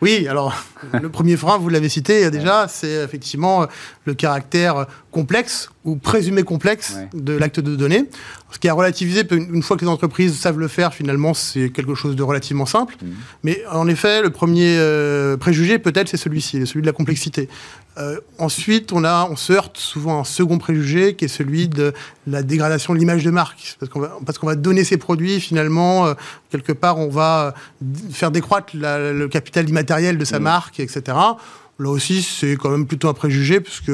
Oui, 0.01 0.27
alors 0.27 0.53
le 0.93 1.09
premier 1.09 1.37
frein, 1.37 1.57
vous 1.57 1.69
l'avez 1.69 1.89
cité 1.89 2.29
déjà, 2.29 2.67
c'est 2.67 3.03
effectivement 3.03 3.65
le 4.05 4.13
caractère 4.13 4.87
complexe 5.11 5.69
ou 5.83 5.95
présumé 5.95 6.43
complexe 6.43 6.97
de 7.13 7.33
l'acte 7.33 7.59
de 7.59 7.75
données. 7.75 8.05
Ce 8.51 8.59
qui 8.59 8.69
a 8.69 8.73
relativisé, 8.73 9.23
une 9.31 9.63
fois 9.63 9.77
que 9.77 9.81
les 9.81 9.89
entreprises 9.89 10.37
savent 10.37 10.59
le 10.59 10.67
faire, 10.67 10.93
finalement, 10.93 11.33
c'est 11.33 11.69
quelque 11.69 11.95
chose 11.95 12.15
de 12.15 12.23
relativement 12.23 12.65
simple. 12.65 12.95
Mhm. 13.01 13.13
Mais 13.43 13.63
en 13.71 13.87
effet, 13.87 14.21
le 14.21 14.29
premier 14.41 14.75
euh, 14.79 15.37
préjugé, 15.37 15.77
peut-être, 15.77 16.09
c'est 16.09 16.17
celui-ci, 16.17 16.65
celui 16.65 16.81
de 16.81 16.87
la 16.87 16.93
complexité. 16.93 17.47
Euh, 17.99 18.19
ensuite, 18.39 18.91
on, 18.91 19.03
a, 19.03 19.27
on 19.29 19.35
se 19.35 19.53
heurte 19.53 19.77
souvent 19.77 20.17
à 20.17 20.21
un 20.21 20.23
second 20.23 20.57
préjugé, 20.57 21.13
qui 21.13 21.25
est 21.25 21.27
celui 21.27 21.67
de 21.67 21.93
la 22.25 22.41
dégradation 22.41 22.95
de 22.95 22.97
l'image 22.97 23.23
de 23.23 23.29
marque. 23.29 23.75
Parce 23.79 23.91
qu'on 23.91 23.99
va, 23.99 24.17
parce 24.25 24.39
qu'on 24.39 24.47
va 24.47 24.55
donner 24.55 24.83
ces 24.83 24.97
produits, 24.97 25.39
finalement, 25.39 26.07
euh, 26.07 26.15
quelque 26.49 26.71
part, 26.71 26.97
on 26.97 27.09
va 27.09 27.53
faire 28.11 28.31
décroître 28.31 28.73
le 28.73 29.27
capital 29.27 29.69
immatériel 29.69 30.17
de 30.17 30.25
sa 30.25 30.39
mmh. 30.39 30.43
marque, 30.43 30.79
etc. 30.79 31.03
Là 31.77 31.89
aussi, 31.89 32.23
c'est 32.23 32.55
quand 32.55 32.71
même 32.71 32.87
plutôt 32.87 33.09
un 33.09 33.13
préjugé, 33.13 33.59
puisque 33.59 33.91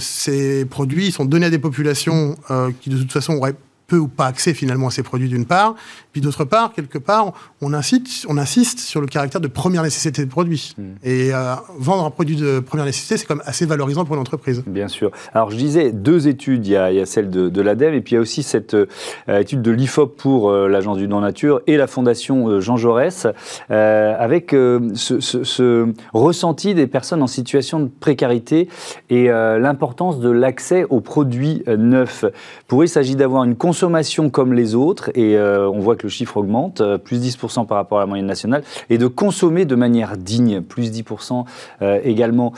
ces 0.00 0.64
produits 0.64 1.12
sont 1.12 1.24
donnés 1.24 1.46
à 1.46 1.50
des 1.50 1.60
populations 1.60 2.36
qui, 2.80 2.90
de 2.90 2.98
toute 2.98 3.12
façon, 3.12 3.34
auraient 3.34 3.54
peu 3.92 3.98
ou 3.98 4.08
pas 4.08 4.26
accès 4.26 4.54
finalement 4.54 4.88
à 4.88 4.90
ces 4.90 5.02
produits 5.02 5.28
d'une 5.28 5.44
part, 5.44 5.74
puis 6.12 6.20
d'autre 6.20 6.44
part, 6.44 6.74
quelque 6.74 6.98
part, 6.98 7.32
on, 7.62 7.72
incite, 7.72 8.26
on 8.28 8.36
insiste 8.36 8.80
sur 8.80 9.00
le 9.00 9.06
caractère 9.06 9.40
de 9.40 9.48
première 9.48 9.82
nécessité 9.82 10.24
de 10.24 10.30
produit. 10.30 10.74
Hmm. 10.76 10.92
Et 11.02 11.32
euh, 11.32 11.54
vendre 11.78 12.04
un 12.04 12.10
produit 12.10 12.36
de 12.36 12.60
première 12.60 12.84
nécessité, 12.84 13.16
c'est 13.16 13.24
quand 13.24 13.36
même 13.36 13.44
assez 13.46 13.64
valorisant 13.64 14.04
pour 14.04 14.14
une 14.14 14.20
entreprise. 14.20 14.62
Bien 14.66 14.88
sûr. 14.88 15.10
Alors 15.32 15.50
je 15.50 15.56
disais 15.56 15.90
deux 15.90 16.28
études, 16.28 16.66
il 16.66 16.72
y 16.72 16.76
a, 16.76 17.06
celle 17.06 17.30
de, 17.30 17.62
l'ADEME 17.62 17.94
et 17.94 18.00
puis 18.02 18.12
il 18.12 18.14
y 18.16 18.18
a 18.18 18.20
aussi 18.20 18.42
cette 18.42 18.74
euh, 18.74 18.86
étude 19.28 19.62
de 19.62 19.70
l'IFOP 19.70 20.16
pour 20.16 20.50
euh, 20.50 20.68
l'Agence 20.68 20.98
du 20.98 21.08
Don 21.08 21.20
Nature 21.20 21.62
et 21.66 21.78
la 21.78 21.86
Fondation 21.86 22.60
Jean 22.60 22.76
Jaurès, 22.76 23.26
avec 23.70 24.50
ce, 24.50 25.20
ce, 25.20 25.92
ressenti 26.12 26.74
des 26.74 26.86
personnes 26.86 27.22
en 27.22 27.26
situation 27.26 27.80
de 27.80 27.88
précarité 28.00 28.68
et 29.10 29.28
l'importance 29.28 30.18
de 30.20 30.30
l'accès 30.30 30.84
aux 30.90 31.00
produits 31.00 31.62
neufs. 31.66 32.24
Pour 32.66 32.82
eux, 32.82 32.84
il 32.84 32.88
s'agit 32.88 33.16
d'avoir 33.16 33.44
une 33.44 33.56
consommation 33.56 34.30
comme 34.30 34.52
les 34.52 34.74
autres, 34.74 35.10
et 35.14 35.38
on 35.38 35.78
voit 35.78 35.96
que 35.96 36.01
le 36.02 36.08
chiffre 36.08 36.36
augmente, 36.36 36.80
euh, 36.80 36.98
plus 36.98 37.20
10% 37.20 37.66
par 37.66 37.76
rapport 37.76 37.98
à 37.98 38.02
la 38.02 38.06
moyenne 38.06 38.26
nationale, 38.26 38.62
et 38.90 38.98
de 38.98 39.06
consommer 39.06 39.64
de 39.64 39.74
manière 39.74 40.16
digne, 40.16 40.60
plus 40.60 40.90
10% 40.90 41.44
euh, 41.82 42.00
également. 42.04 42.52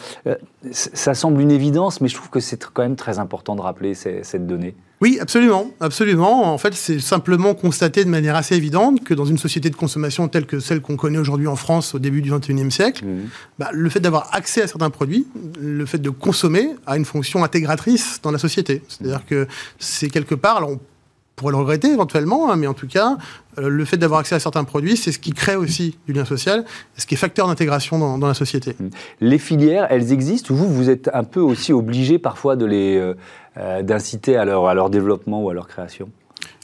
ça 0.71 1.15
semble 1.15 1.41
une 1.41 1.51
évidence, 1.51 2.01
mais 2.01 2.09
je 2.09 2.15
trouve 2.15 2.31
que 2.31 2.41
c'est 2.41 2.65
quand 2.73 2.83
même 2.83 2.97
très 2.97 3.19
important 3.19 3.55
de 3.57 3.61
rappeler 3.61 3.95
cette 3.95 4.47
donnée. 4.47 4.75
Oui, 5.01 5.19
absolument, 5.21 5.71
absolument. 5.81 6.53
En 6.53 6.57
fait, 6.57 6.73
c'est 6.73 6.99
simplement 6.99 7.55
constater 7.55 8.05
de 8.05 8.09
manière 8.09 8.37
assez 8.37 8.55
évidente 8.55 9.05
que 9.05 9.13
dans 9.13 9.27
une 9.27 9.37
société 9.37 9.69
de 9.69 9.77
consommation 9.77 10.29
telle 10.29 10.47
que 10.47 10.61
celle 10.61 10.81
qu'on 10.81 10.97
connaît 10.97 11.19
aujourd'hui 11.19 11.47
en 11.47 11.57
France 11.57 11.95
au 11.95 11.99
début 11.99 12.23
du 12.23 12.31
XXIe 12.31 12.71
siècle, 12.71 13.05
mmh. 13.05 13.29
bah, 13.59 13.69
le 13.73 13.91
fait 13.91 14.01
d'avoir 14.01 14.35
accès 14.35 14.63
à 14.63 14.67
certains 14.67 14.91
produits, 14.91 15.27
le 15.61 15.85
fait 15.85 15.99
de 15.99 16.11
consommer, 16.11 16.71
a 16.87 16.97
une 16.97 17.05
fonction 17.05 17.45
intégratrice 17.45 18.21
dans 18.23 18.31
la 18.31 18.39
société. 18.39 18.83
C'est-à-dire 18.89 19.27
que 19.27 19.47
c'est 19.79 20.09
quelque 20.09 20.35
part, 20.35 20.57
alors 20.57 20.71
on 20.71 20.81
pourrait 21.37 21.53
le 21.53 21.59
regretter 21.59 21.88
éventuellement, 21.88 22.50
hein, 22.50 22.57
mais 22.57 22.67
en 22.67 22.75
tout 22.75 22.87
cas, 22.87 23.17
euh, 23.59 23.69
le 23.69 23.85
fait 23.85 23.97
d'avoir 23.97 24.21
accès 24.21 24.35
à 24.35 24.41
certains 24.41 24.64
produits, 24.64 24.97
c'est 24.97 25.12
ce 25.12 25.19
qui 25.19 25.33
crée 25.33 25.57
aussi 25.57 25.99
du 26.07 26.12
lien 26.12 26.25
social, 26.25 26.64
ce 26.97 27.07
qui 27.07 27.14
est 27.14 27.19
facteur 27.19 27.47
d'intégration 27.47 28.19
dans, 28.19 28.26
la 28.26 28.35
société. 28.35 28.76
Mmh. 28.79 28.88
Les 29.21 29.38
filières, 29.38 29.87
elles 29.91 30.12
existent 30.12 30.55
ou 30.55 30.57
vous, 30.57 30.73
vous 30.73 30.91
êtes 30.91 31.11
un 31.12 31.25
peu 31.25 31.41
aussi 31.41 31.73
obligé 31.73 32.19
parfois 32.19 32.57
de 32.57 32.64
les 32.64 32.97
euh, 32.97 33.14
euh, 33.57 33.83
d'inciter 33.83 34.37
à 34.37 34.45
leur, 34.45 34.67
à 34.67 34.75
leur 34.75 34.91
développement 34.91 35.43
ou 35.43 35.50
à 35.50 35.55
leur 35.55 35.67
création? 35.67 36.09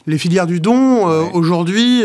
Les 0.06 0.18
filières 0.18 0.46
du 0.46 0.60
don, 0.60 1.06
aujourd'hui, 1.34 2.02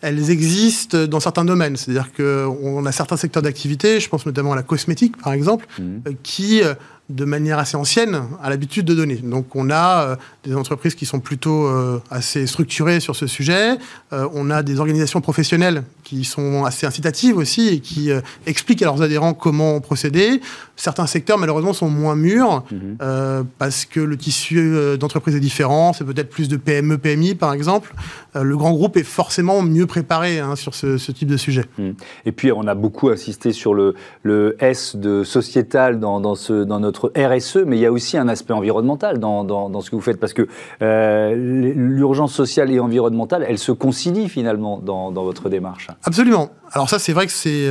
elles 0.00 0.30
existent 0.30 1.04
dans 1.04 1.20
certains 1.20 1.44
domaines. 1.44 1.76
C'est-à-dire 1.76 2.10
qu'on 2.10 2.86
a 2.86 2.90
certains 2.90 3.18
secteurs 3.18 3.42
d'activité, 3.42 4.00
je 4.00 4.08
pense 4.08 4.24
notamment 4.24 4.54
à 4.54 4.56
la 4.56 4.62
cosmétique, 4.62 5.18
par 5.18 5.34
exemple, 5.34 5.66
mmh. 5.78 6.14
qui 6.22 6.62
de 7.10 7.24
manière 7.26 7.58
assez 7.58 7.76
ancienne, 7.76 8.22
a 8.42 8.48
l'habitude 8.48 8.86
de 8.86 8.94
donner. 8.94 9.16
Donc 9.16 9.54
on 9.54 9.68
a 9.68 10.04
euh, 10.04 10.16
des 10.42 10.54
entreprises 10.54 10.94
qui 10.94 11.04
sont 11.04 11.20
plutôt 11.20 11.66
euh, 11.66 12.00
assez 12.10 12.46
structurées 12.46 12.98
sur 12.98 13.14
ce 13.14 13.26
sujet, 13.26 13.76
euh, 14.12 14.26
on 14.32 14.50
a 14.50 14.62
des 14.62 14.80
organisations 14.80 15.20
professionnelles 15.20 15.84
qui 16.02 16.24
sont 16.24 16.64
assez 16.64 16.86
incitatives 16.86 17.36
aussi 17.36 17.68
et 17.68 17.80
qui 17.80 18.10
expliquent 18.46 18.82
à 18.82 18.86
leurs 18.86 19.02
adhérents 19.02 19.32
comment 19.32 19.80
procéder. 19.80 20.40
Certains 20.76 21.06
secteurs 21.06 21.38
malheureusement 21.38 21.72
sont 21.72 21.88
moins 21.88 22.16
mûrs 22.16 22.64
mhm. 22.70 23.46
parce 23.58 23.84
que 23.84 24.00
le 24.00 24.16
tissu 24.16 24.96
d'entreprise 24.98 25.36
est 25.36 25.40
différent, 25.40 25.92
c'est 25.92 26.04
peut-être 26.04 26.30
plus 26.30 26.48
de 26.48 26.56
PME, 26.56 26.98
PMI 26.98 27.34
par 27.34 27.52
exemple. 27.52 27.94
le 28.34 28.56
grand 28.56 28.72
groupe 28.72 28.96
est 28.96 29.04
forcément 29.04 29.62
mieux 29.62 29.86
préparé 29.86 30.40
hein, 30.40 30.56
sur 30.56 30.74
ce, 30.74 31.12
type 31.12 31.28
de 31.28 31.36
sujet. 31.36 31.64
Mhm. 31.78 31.94
Et 32.26 32.32
puis 32.32 32.52
on 32.52 32.66
a 32.66 32.74
beaucoup 32.74 33.08
insisté 33.08 33.52
sur 33.52 33.74
le, 33.74 33.94
le 34.22 34.56
S 34.58 34.96
de 34.96 35.24
sociétal 35.24 36.00
dans, 36.00 36.20
dans, 36.20 36.34
ce, 36.34 36.64
dans 36.64 36.80
notre 36.80 37.12
RSE, 37.16 37.58
mais 37.66 37.76
il 37.76 37.80
y 37.80 37.86
a 37.86 37.92
aussi 37.92 38.16
un 38.16 38.28
aspect 38.28 38.52
environnemental 38.52 39.18
dans, 39.18 39.80
ce 39.80 39.90
que 39.90 39.96
vous 39.96 40.02
faites, 40.02 40.20
parce 40.20 40.32
que 40.32 40.46
euh, 40.82 41.34
l'urgence 41.34 42.32
sociale 42.32 42.70
et 42.70 42.80
environnementale, 42.80 43.44
elle 43.48 43.58
se 43.58 43.72
concilie 43.72 44.28
finalement 44.28 44.78
dans, 44.78 45.10
votre 45.12 45.48
démarche. 45.48 45.88
Absolument. 46.04 46.50
Alors 46.72 46.88
ça, 46.88 46.98
c'est 46.98 47.12
vrai 47.12 47.26
que 47.26 47.32
c'est 47.32 47.70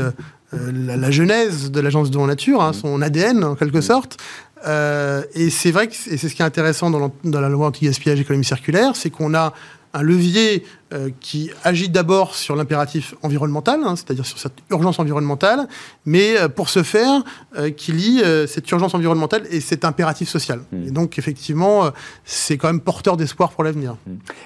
euh, 0.53 0.97
la, 0.97 1.11
genèse 1.11 1.71
de 1.71 1.79
l'agence 1.79 2.11
de 2.11 2.19
la 2.19 2.27
nature, 2.27 2.61
hein, 2.61 2.73
son 2.73 3.01
ADN 3.01 3.43
en 3.43 3.55
quelque 3.55 3.81
sorte. 3.81 4.17
Euh, 4.65 5.23
et 5.33 5.49
c'est 5.49 5.71
vrai 5.71 5.87
que 5.87 5.95
c'est 5.95 6.17
ce 6.17 6.27
qui 6.27 6.41
est 6.41 6.45
intéressant 6.45 6.89
dans, 6.89 7.11
dans 7.23 7.41
la 7.41 7.49
loi 7.49 7.67
anti-gaspillage 7.67 8.19
économie 8.19 8.45
circulaire, 8.45 8.95
c'est 8.95 9.09
qu'on 9.09 9.33
a 9.33 9.53
un 9.93 10.01
levier 10.01 10.65
euh, 10.91 11.09
qui 11.19 11.51
agit 11.63 11.89
d'abord 11.89 12.35
sur 12.35 12.55
l'impératif 12.55 13.13
environnemental, 13.21 13.81
hein, 13.83 13.95
c'est-à-dire 13.95 14.25
sur 14.25 14.39
cette 14.39 14.53
urgence 14.71 14.97
environnementale, 14.99 15.67
mais 16.05 16.39
euh, 16.39 16.49
pour 16.49 16.69
ce 16.69 16.81
faire, 16.81 17.23
euh, 17.57 17.69
qui 17.69 17.91
lie 17.91 18.21
cette 18.47 18.69
urgence 18.71 18.95
environnementale 18.95 19.43
et 19.51 19.59
cet 19.59 19.85
impératif 19.85 20.29
social. 20.29 20.61
Hmm. 20.71 20.87
Et 20.87 20.91
donc, 20.91 21.19
effectivement, 21.19 21.91
c'est 22.25 22.57
quand 22.57 22.67
même 22.67 22.81
porteur 22.81 23.17
d'espoir 23.17 23.51
pour 23.51 23.63
l'avenir. 23.63 23.95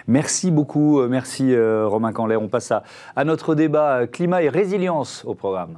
Merci 0.08 0.52
beaucoup, 0.52 1.02
merci 1.08 1.56
Romain 1.56 2.12
Canler. 2.12 2.36
On 2.36 2.48
passe 2.48 2.72
à, 2.72 2.84
à 3.16 3.24
notre 3.24 3.56
débat 3.56 4.08
climat 4.08 4.42
et 4.42 4.50
résilience 4.50 5.24
au 5.26 5.36
programme. 5.36 5.78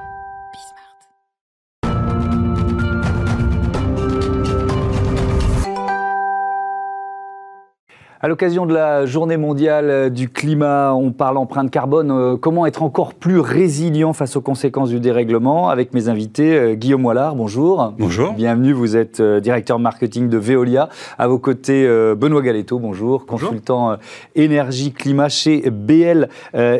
À 8.23 8.27
l'occasion 8.27 8.67
de 8.67 8.73
la 8.75 9.07
journée 9.07 9.35
mondiale 9.35 9.89
euh, 9.89 10.09
du 10.11 10.29
climat, 10.29 10.93
on 10.93 11.11
parle 11.11 11.37
empreinte 11.37 11.71
carbone. 11.71 12.11
Euh, 12.11 12.37
comment 12.37 12.67
être 12.67 12.83
encore 12.83 13.15
plus 13.15 13.39
résilient 13.39 14.13
face 14.13 14.35
aux 14.35 14.41
conséquences 14.41 14.89
du 14.89 14.99
dérèglement 14.99 15.69
Avec 15.69 15.91
mes 15.95 16.07
invités, 16.07 16.55
euh, 16.55 16.73
Guillaume 16.75 17.01
Mollard, 17.01 17.35
bonjour. 17.35 17.95
Bonjour. 17.97 18.33
Bienvenue, 18.33 18.73
vous 18.73 18.95
êtes 18.95 19.19
directeur 19.19 19.79
marketing 19.79 20.29
de 20.29 20.37
Veolia. 20.37 20.89
À 21.17 21.27
vos 21.27 21.39
côtés, 21.39 21.87
Benoît 22.15 22.43
Galetto, 22.43 22.77
bonjour. 22.77 23.25
Consultant 23.25 23.97
énergie-climat 24.35 25.29
chez 25.29 25.69
BL 25.71 26.27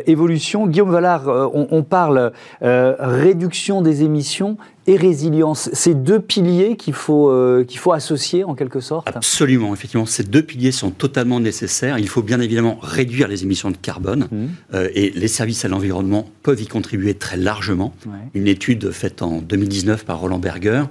Évolution. 0.06 0.68
Guillaume 0.68 0.90
Mollard, 0.90 1.26
on, 1.26 1.66
on, 1.70 1.82
parle 1.82 2.32
réduction 2.60 3.82
des 3.82 4.04
émissions 4.04 4.56
et 4.86 4.96
résilience. 4.96 5.70
C'est 5.72 5.94
deux 5.94 6.20
piliers 6.20 6.76
qu'il 6.76 6.94
faut, 6.94 7.30
euh, 7.30 7.64
qu'il 7.64 7.78
faut 7.78 7.92
associer 7.92 8.44
en 8.44 8.54
quelque 8.54 8.80
sorte 8.80 9.08
Absolument, 9.14 9.72
effectivement. 9.74 10.06
Ces 10.06 10.24
deux 10.24 10.42
piliers 10.42 10.72
sont 10.72 10.90
totalement 10.90 11.40
nécessaires. 11.40 11.98
Il 11.98 12.08
faut 12.08 12.22
bien 12.22 12.40
évidemment 12.40 12.78
réduire 12.82 13.28
les 13.28 13.42
émissions 13.44 13.70
de 13.70 13.76
carbone 13.76 14.28
mmh. 14.30 14.46
euh, 14.74 14.88
et 14.94 15.10
les 15.10 15.28
services 15.28 15.64
à 15.64 15.68
l'environnement 15.68 16.28
peuvent 16.42 16.60
y 16.60 16.66
contribuer 16.66 17.14
très 17.14 17.36
largement. 17.36 17.94
Une 18.34 18.48
étude 18.48 18.90
faite 18.90 19.22
en 19.22 19.40
2019 19.40 20.04
par 20.04 20.20
Roland 20.20 20.38
Berger 20.38 20.84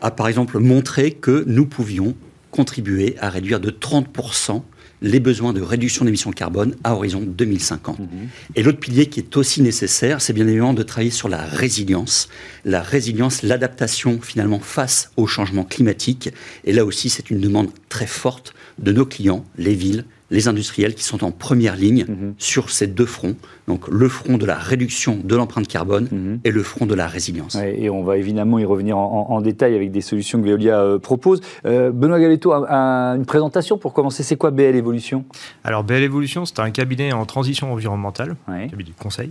a 0.00 0.10
par 0.10 0.28
exemple 0.28 0.58
montré 0.58 1.12
que 1.12 1.44
nous 1.46 1.66
pouvions 1.66 2.14
contribuer 2.50 3.16
à 3.20 3.28
réduire 3.28 3.60
de 3.60 3.70
30% 3.70 4.62
les 5.02 5.20
besoins 5.20 5.52
de 5.52 5.60
réduction 5.60 6.04
d'émissions 6.04 6.30
de 6.30 6.34
carbone 6.34 6.74
à 6.84 6.94
horizon 6.94 7.20
2050. 7.20 7.98
Mhm. 7.98 8.06
Et 8.54 8.62
l'autre 8.62 8.78
pilier 8.78 9.06
qui 9.06 9.20
est 9.20 9.36
aussi 9.36 9.62
nécessaire, 9.62 10.20
c'est 10.20 10.32
bien 10.32 10.46
évidemment 10.46 10.74
de 10.74 10.82
travailler 10.82 11.10
sur 11.10 11.28
la 11.28 11.42
résilience. 11.42 12.28
La 12.64 12.82
résilience, 12.82 13.42
l'adaptation 13.42 14.20
finalement 14.20 14.60
face 14.60 15.10
au 15.16 15.26
changement 15.26 15.64
climatique. 15.64 16.30
Et 16.64 16.72
là 16.72 16.84
aussi, 16.84 17.10
c'est 17.10 17.30
une 17.30 17.40
demande 17.40 17.68
très 17.88 18.06
forte 18.06 18.54
de 18.78 18.92
nos 18.92 19.06
clients, 19.06 19.44
les 19.58 19.74
villes, 19.74 20.04
les 20.30 20.48
industriels 20.48 20.94
qui 20.94 21.04
sont 21.04 21.24
en 21.24 21.30
première 21.30 21.76
ligne 21.76 22.04
mhm. 22.08 22.34
sur 22.38 22.70
ces 22.70 22.86
deux 22.86 23.06
fronts. 23.06 23.36
Donc 23.68 23.88
le 23.88 24.08
front 24.08 24.38
de 24.38 24.46
la 24.46 24.54
réduction 24.56 25.18
de 25.22 25.36
l'empreinte 25.36 25.66
carbone 25.66 26.08
mhm. 26.10 26.40
et 26.44 26.50
le 26.50 26.62
front 26.62 26.86
de 26.86 26.94
la 26.94 27.06
résilience. 27.06 27.56
et 27.56 27.90
on 27.90 28.02
va 28.02 28.16
évidemment 28.16 28.58
y 28.58 28.64
revenir 28.64 28.96
en, 28.96 29.40
détail 29.40 29.74
avec 29.74 29.90
des 29.90 30.00
solutions 30.00 30.40
que 30.40 30.46
Veolia 30.46 30.80
euh, 30.80 30.98
propose. 30.98 31.40
Euh, 31.66 31.90
Benoît 31.90 32.18
Galetto, 32.18 32.52
une 32.52 33.26
présentation 33.26 33.76
pour 33.76 33.92
commencer. 33.92 34.22
C'est 34.22 34.36
quoi 34.36 34.50
BL 34.50 34.76
Evolution? 34.76 35.24
Alors 35.62 35.84
BL 35.84 36.02
Evolution, 36.02 36.44
c'est 36.44 36.58
un 36.60 36.70
cabinet 36.70 37.12
en 37.12 37.26
transition 37.26 37.72
environnementale, 37.72 38.36
un 38.48 38.68
cabinet 38.68 38.90
de 38.90 39.02
conseil. 39.02 39.30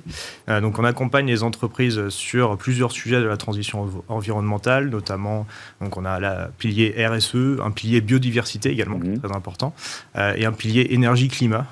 Euh, 0.49 0.61
donc 0.61 0.79
on 0.79 0.83
accompagne 0.83 1.25
les 1.27 1.43
entreprises 1.43 2.09
sur 2.09 2.57
plusieurs 2.57 2.91
sujets 2.91 3.19
de 3.19 3.25
la 3.25 3.37
transition 3.37 3.89
environnementale, 4.09 4.89
notamment 4.89 5.45
donc 5.81 5.97
on 5.97 6.05
a 6.05 6.19
la 6.19 6.49
pilier 6.57 6.93
RSE, 6.97 7.59
un 7.63 7.71
pilier 7.71 8.01
biodiversité 8.01 8.69
également, 8.69 8.97
mhm. 8.97 9.19
très 9.19 9.35
important, 9.35 9.73
et 10.35 10.45
un 10.45 10.51
pilier 10.51 10.84
énergie-climat 10.93 11.67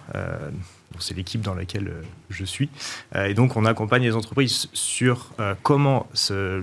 c'est 1.00 1.16
l'équipe 1.16 1.42
dans 1.42 1.54
laquelle 1.54 1.88
euh, 1.88 2.02
je 2.30 2.46
suis. 2.46 2.70
Euh, 3.16 3.26
et 3.26 3.34
donc, 3.34 3.56
on 3.58 3.66
accompagne 3.66 4.04
les 4.04 4.16
entreprises 4.16 4.70
sur 4.74 5.30
euh, 5.40 5.54
comment 5.62 6.08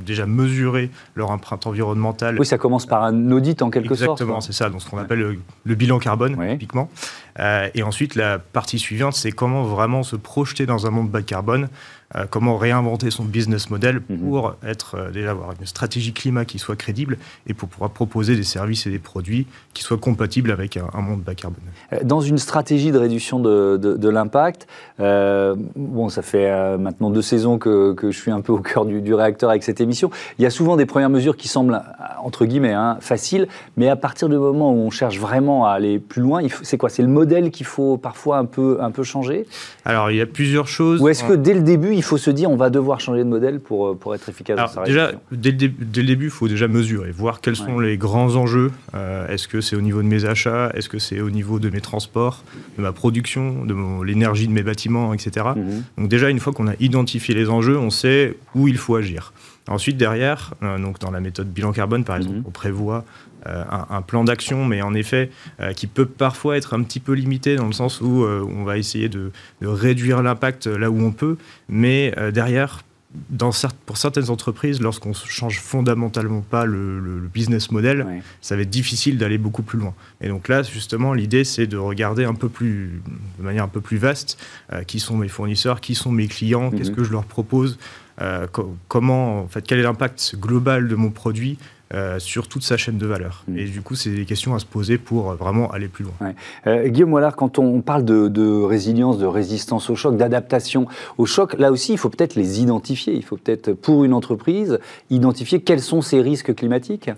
déjà 0.05 0.27
mesurer 0.27 0.91
leur 1.15 1.31
empreinte 1.31 1.67
environnementale. 1.67 2.39
Oui, 2.39 2.47
ça 2.47 2.59
commence 2.59 2.87
par 2.87 3.05
un 3.05 3.31
audit 3.31 3.63
en 3.63 3.71
quelque 3.71 3.95
sorte. 3.95 4.21
Exactement, 4.21 4.41
c'est 4.41 4.53
ça, 4.53 4.71
donc 4.71 4.83
ce 4.83 4.89
qu'on 4.89 4.99
appelle 4.99 5.39
le, 5.65 5.75
bilan 5.75 5.99
carbone, 5.99 6.37
typiquement. 6.53 6.89
et 7.39 7.83
ensuite, 7.83 8.15
la 8.15 8.39
partie 8.39 8.79
suivante, 8.79 9.15
c'est 9.15 9.33
comment 9.33 9.63
vraiment 9.63 10.03
se 10.03 10.17
projeter 10.17 10.67
dans 10.67 10.87
un 10.87 10.91
monde 10.91 11.11
bas 11.11 11.23
carbone 11.23 11.69
euh, 12.17 12.25
comment 12.29 12.57
réinventer 12.57 13.13
son 13.13 13.25
business 13.25 13.71
model 13.71 14.01
mhm. 14.09 14.19
pour 14.19 14.57
être 14.67 14.97
euh, 14.97 15.11
déjà 15.13 15.31
avoir 15.31 15.53
une 15.59 15.65
stratégie 15.65 16.13
climat 16.13 16.45
qui 16.45 16.59
soit 16.59 16.75
crédible 16.75 17.19
et 17.47 17.55
pour 17.55 17.69
pouvoir 17.69 17.91
proposer 17.91 18.35
des 18.35 18.43
services 18.43 18.85
et 18.89 18.91
des 18.91 18.99
produits 18.99 19.47
qui 19.75 19.85
soient 19.85 19.97
compatibles 19.97 20.51
avec 20.51 20.77
un, 20.77 20.89
monde 21.01 21.21
bas 21.21 21.37
carbone. 21.37 21.61
Euh, 21.93 21.99
dans 22.03 22.21
une 22.21 22.39
stratégie 22.39 22.91
de 22.91 22.99
réduction 22.99 23.39
de, 23.39 23.77
de, 23.77 24.09
l'impact, 24.09 24.67
bon, 24.99 26.09
ça 26.09 26.23
fait 26.23 26.77
maintenant 26.79 27.11
deux 27.11 27.23
saisons 27.23 27.59
que, 27.59 27.93
que, 27.93 28.11
je 28.11 28.19
suis 28.19 28.33
un 28.33 28.41
peu 28.41 28.53
au 28.53 28.59
cœur 28.59 28.87
du, 28.87 29.01
du, 29.01 29.15
réacteur 29.15 29.51
avec 29.51 29.63
cette 29.63 29.81
émission. 29.81 30.11
Il 30.39 30.43
y 30.43 30.47
a 30.47 30.51
souvent 30.51 30.77
des 30.77 30.87
premières 30.87 31.11
mesures 31.11 31.37
qui 31.37 31.47
semblent 31.47 31.81
entre 32.23 32.45
guillemets 32.45 32.73
hein, 32.73 32.99
faciles, 33.01 33.47
mais 33.77 33.89
à 33.89 33.97
partir 33.97 34.29
du 34.29 34.37
moment 34.37 34.73
où 34.73 34.79
on 34.79 34.91
cherche 34.91 35.19
vraiment 35.19 35.67
à 35.67 35.71
aller 35.71 36.01
plus 36.01 36.23
loin, 36.23 36.43
c'est 36.63 36.77
quoi? 36.77 36.89
C'est 36.89 37.03
le 37.03 37.09
modèle 37.09 37.53
qu'il 37.53 37.67
faut 37.67 37.97
parfois 37.97 38.39
un 38.39 38.47
peu 38.47 38.79
un 38.81 38.91
peu 38.91 39.05
changer? 39.05 39.47
Alors 39.85 40.11
il 40.11 40.17
y 40.17 40.21
a 40.21 40.27
plusieurs 40.27 40.67
choses. 40.67 41.01
Ou 41.01 41.09
est-ce 41.09 41.23
que 41.23 41.35
dès 41.35 41.55
le 41.55 41.63
début 41.63 42.00
il 42.01 42.03
faut 42.03 42.17
se 42.17 42.31
dire 42.31 42.51
on 42.51 42.57
va 42.57 42.71
devoir 42.71 42.99
changer 42.99 43.25
de 43.25 43.29
modèle 43.29 43.61
pour, 43.61 43.89
euh, 43.89 43.95
pour 43.95 44.15
être 44.15 44.27
efficace 44.31 44.57
dans 44.57 44.67
sa 44.67 44.85
Déjà, 44.85 45.13
dès 45.31 45.51
le, 45.51 46.07
début, 46.07 46.25
il 46.25 46.31
faut 46.31 46.49
déjà 46.49 46.67
mesurer, 46.67 47.11
voir 47.11 47.43
quels 47.43 47.57
sont 47.57 47.79
les 47.79 47.99
grands 47.99 48.37
enjeux. 48.37 48.73
Euh, 48.95 49.29
est-ce 49.29 49.47
que 49.47 49.61
c'est 49.61 49.77
au 49.77 49.83
niveau 49.83 50.03
de 50.03 50.07
mes 50.09 50.25
achats? 50.25 50.71
Est-ce 50.75 50.89
que 50.89 50.99
c'est 50.99 51.21
au 51.21 51.31
niveau 51.31 51.59
de 51.59 51.69
mes 51.69 51.83
transports, 51.83 52.43
de 52.79 52.83
ma 52.83 52.93
production, 52.93 53.67
de 53.67 53.75
l'énergie 54.03 54.49
de 54.49 54.53
mes 54.53 54.63
bâtiments, 54.63 55.13
etc. 55.13 55.49
Mhm. 55.55 55.83
Donc 55.99 56.09
déjà, 56.09 56.31
une 56.31 56.41
fois 56.41 56.55
qu'on 56.55 56.69
a 56.69 56.75
identifié 56.81 57.35
les 57.35 57.51
enjeux, 57.51 57.77
on 57.77 57.91
sait 57.91 58.37
où 58.55 58.67
il 58.67 58.79
faut 58.79 58.97
agir. 58.97 59.35
Ensuite, 59.69 59.99
derrière, 59.99 60.55
euh, 60.63 60.79
donc 60.79 60.99
dans 61.01 61.11
la 61.11 61.21
méthode 61.21 61.49
bilan 61.49 61.73
carbone, 61.73 62.05
par 62.05 62.17
exemple, 62.17 62.37
mhm. 62.37 62.45
on 62.47 62.51
prévoit 62.51 63.05
euh, 63.47 63.65
un, 63.69 64.03
plan 64.03 64.25
d'action, 64.25 64.65
mais 64.65 64.83
en 64.83 64.95
effet, 64.95 65.31
euh, 65.61 65.73
qui 65.73 65.87
peut 65.87 66.07
parfois 66.07 66.57
être 66.57 66.75
un 66.75 66.83
petit 66.83 67.01
peu 67.01 67.13
limité 67.13 67.57
dans 67.57 67.67
le 67.67 67.73
sens 67.73 68.01
où 68.01 68.25
on 68.25 68.65
va 68.65 68.79
essayer 68.79 69.09
de, 69.09 69.31
réduire 69.63 70.23
l'impact 70.23 70.67
là 70.67 70.91
où 70.91 71.01
on 71.01 71.13
peut, 71.13 71.37
mais 71.69 72.15
derrière, 72.33 72.83
dans 73.31 73.51
pour 73.87 73.97
certaines 73.97 74.31
entreprises, 74.31 74.81
lorsqu'on 74.81 75.11
ne 75.11 75.15
change 75.15 75.61
fondamentalement 75.61 76.43
pas 76.43 76.65
le, 76.65 77.29
business 77.33 77.71
model, 77.71 78.23
ça 78.41 78.57
va 78.57 78.63
être 78.63 78.71
difficile 78.71 79.19
d'aller 79.19 79.39
beaucoup 79.39 79.63
plus 79.63 79.79
loin. 79.79 79.95
Et 80.21 80.29
donc 80.29 80.49
là, 80.49 80.63
justement, 80.63 81.13
l'idée, 81.15 81.45
c'est 81.45 81.67
de 81.67 81.77
regarder 81.77 82.25
un 82.25 82.35
peu 82.35 82.49
plus, 82.49 83.01
de 83.39 83.45
manière 83.45 83.65
un 83.65 83.69
peu 83.69 83.81
plus 83.81 83.97
vaste, 83.97 84.39
qui 84.87 85.01
sont 85.01 85.17
mes 85.17 85.29
fournisseurs, 85.29 85.81
qui 85.81 85.95
sont 85.95 86.13
mes 86.13 86.29
clients, 86.29 86.71
qu'est-ce 86.71 86.91
mhm. 86.91 86.97
que 86.97 87.05
je 87.05 87.13
leur 87.13 87.25
propose, 87.25 87.79
euh, 88.21 88.47
comment, 88.89 89.41
en 89.41 89.49
fait, 89.49 89.63
quel 89.63 89.79
est 89.79 89.83
l'impact 89.83 90.37
global 90.39 90.89
de 90.89 90.95
mon 90.95 91.11
produit 91.11 91.59
euh, 91.93 92.21
sur 92.21 92.47
toute 92.47 92.63
sa 92.63 92.77
chaîne 92.77 92.99
de 92.99 93.07
valeur. 93.07 93.43
Mm. 93.49 93.59
Et 93.59 93.65
du 93.65 93.83
coup, 93.83 93.97
c'est 93.97 94.11
des 94.11 94.25
questions 94.25 94.55
à 94.55 94.61
se 94.61 94.65
poser 94.65 94.97
pour 94.97 95.33
vraiment 95.35 95.71
aller 95.73 95.89
plus 95.89 96.05
loin. 96.05 96.35
Euh, 96.69 96.87
Guillaume 96.89 97.11
Mollard, 97.11 97.35
quand 97.35 97.59
on 97.59 97.81
parle 97.81 98.05
de, 98.05 98.63
résilience, 98.63 99.19
de 99.19 99.27
résistance 99.27 99.91
au 99.91 99.97
choc, 99.97 100.17
d'adaptation 100.17 100.87
au 101.19 101.27
choc, 101.27 101.55
là 101.59 101.73
aussi, 101.73 101.93
il 101.93 101.99
faut 101.99 102.09
peut-être 102.09 102.37
les 102.37 102.61
identifier. 102.61 103.15
Il 103.15 103.25
faut 103.25 103.37
peut-être, 103.37 103.73
pour 103.73 104.05
une 104.05 104.13
entreprise, 104.13 104.79
identifier 105.11 105.63
quels 105.63 105.81
sont 105.81 106.01
ces 106.01 106.21
risques 106.21 106.55
climatiques 106.55 107.11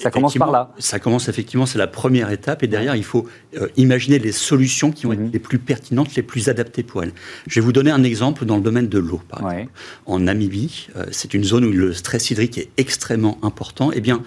Ça 0.00 0.10
commence 0.10 0.34
par 0.34 0.50
là. 0.50 0.72
Ça 0.78 0.98
commence 0.98 1.28
effectivement, 1.28 1.66
c'est 1.66 1.78
la 1.78 1.86
première 1.86 2.30
étape. 2.30 2.62
Et 2.62 2.66
derrière, 2.66 2.96
il 2.96 3.04
faut 3.04 3.28
euh, 3.56 3.68
imaginer 3.76 4.18
les 4.18 4.32
solutions 4.32 4.92
qui 4.92 5.06
vont 5.06 5.12
être 5.12 5.20
mhm. 5.20 5.30
les 5.32 5.38
plus 5.38 5.58
pertinentes, 5.58 6.14
les 6.14 6.22
plus 6.22 6.48
adaptées 6.48 6.82
pour 6.82 7.02
elles. 7.02 7.12
Je 7.46 7.60
vais 7.60 7.64
vous 7.64 7.72
donner 7.72 7.90
un 7.90 8.02
exemple 8.02 8.44
dans 8.44 8.56
le 8.56 8.62
domaine 8.62 8.88
de 8.88 8.98
l'eau, 8.98 9.20
par 9.28 9.40
exemple. 9.52 9.72
En 10.06 10.20
Namibie, 10.20 10.88
euh, 10.96 11.04
c'est 11.10 11.34
une 11.34 11.44
zone 11.44 11.64
où 11.64 11.72
le 11.72 11.92
stress 11.92 12.30
hydrique 12.30 12.58
est 12.58 12.70
extrêmement 12.78 13.38
important. 13.42 13.90
Eh 13.92 14.00
bien, 14.00 14.22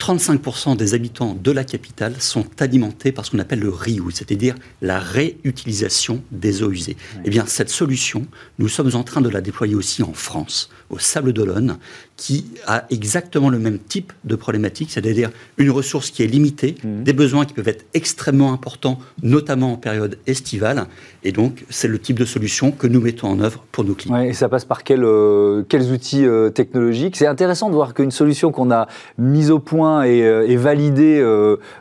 35% 0.00 0.76
des 0.76 0.94
habitants 0.94 1.36
de 1.40 1.50
la 1.50 1.62
capitale 1.62 2.14
sont 2.18 2.46
alimentés 2.58 3.12
par 3.12 3.26
ce 3.26 3.30
qu'on 3.30 3.38
appelle 3.38 3.60
le 3.60 3.68
reuse, 3.68 4.14
c'est-à-dire 4.14 4.54
la 4.80 4.98
réutilisation 4.98 6.22
des 6.32 6.62
eaux 6.62 6.72
usées. 6.72 6.96
Eh 7.24 7.30
bien, 7.30 7.44
cette 7.46 7.68
solution, 7.68 8.26
nous 8.58 8.68
sommes 8.68 8.94
en 8.94 9.04
train 9.04 9.20
de 9.20 9.28
la 9.28 9.42
déployer 9.42 9.74
aussi 9.74 10.02
en 10.02 10.14
France, 10.14 10.70
au 10.88 10.98
Sable 10.98 11.32
d'Olonne, 11.32 11.78
qui 12.16 12.46
a 12.66 12.84
exactement 12.90 13.48
le 13.50 13.58
même 13.58 13.78
type 13.78 14.12
de 14.24 14.36
problématique, 14.36 14.90
c'est-à-dire 14.90 15.30
une 15.58 15.70
ressource 15.70 16.10
qui 16.10 16.22
est 16.22 16.26
limitée, 16.26 16.76
mmh. 16.82 17.02
des 17.02 17.12
besoins 17.12 17.44
qui 17.44 17.54
peuvent 17.54 17.68
être 17.68 17.84
extrêmement 17.94 18.52
importants, 18.52 18.98
notamment 19.22 19.72
en 19.72 19.76
période 19.76 20.18
estivale. 20.26 20.86
Et 21.24 21.32
donc, 21.32 21.64
c'est 21.70 21.88
le 21.88 21.98
type 21.98 22.18
de 22.18 22.24
solution 22.24 22.72
que 22.72 22.86
nous 22.86 23.00
mettons 23.00 23.28
en 23.28 23.40
œuvre 23.40 23.64
pour 23.72 23.84
nos 23.84 23.94
clients. 23.94 24.20
et 24.20 24.32
ça 24.32 24.48
passe 24.48 24.64
par 24.64 24.80
euh, 24.90 25.62
quels 25.68 25.92
outils 25.92 26.26
euh, 26.26 26.50
technologiques? 26.50 27.16
C'est 27.16 27.26
intéressant 27.26 27.68
de 27.68 27.74
voir 27.74 27.94
qu'une 27.94 28.10
solution 28.10 28.52
qu'on 28.52 28.70
a 28.70 28.88
mise 29.18 29.50
au 29.50 29.58
point 29.58 29.89
et, 30.02 30.22
euh, 30.24 30.56
validée 30.58 31.24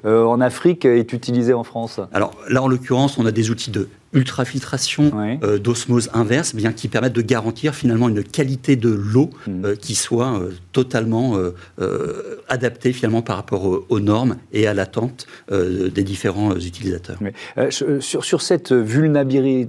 en 0.04 0.42
Afrique 0.42 0.86
est 0.86 1.14
utilisée 1.14 1.54
en 1.54 1.64
France. 1.64 2.00
Alors 2.14 2.34
là, 2.50 2.64
en 2.64 2.68
l'occurrence, 2.68 3.18
on 3.18 3.26
a 3.26 3.32
des 3.32 3.52
outils 3.52 3.72
de 3.72 3.90
ultrafiltration 4.14 5.12
euh, 5.44 5.60
d'osmose 5.60 6.10
inverse, 6.14 6.56
bien 6.56 6.72
qui 6.74 6.88
permettent 6.88 7.14
de 7.14 7.22
garantir 7.22 7.76
finalement 7.76 8.10
une 8.10 8.24
qualité 8.24 8.76
de 8.76 8.90
l'eau 8.90 9.30
mm. 9.48 9.66
euh, 9.66 9.76
qui 9.76 9.96
soit 9.96 10.40
euh, 10.40 10.52
totalement 10.72 11.38
adaptée 12.48 12.94
finalement 12.94 13.22
par 13.22 13.36
rapport 13.36 13.84
aux, 13.90 14.00
normes 14.00 14.38
et 14.54 14.68
à 14.68 14.74
l'attente 14.74 15.28
des 15.52 16.04
différents 16.04 16.56
utilisateurs. 16.56 17.18
sur, 17.70 18.24
sur, 18.24 18.42
cette 18.42 18.72
vulnérabilité, 18.72 19.68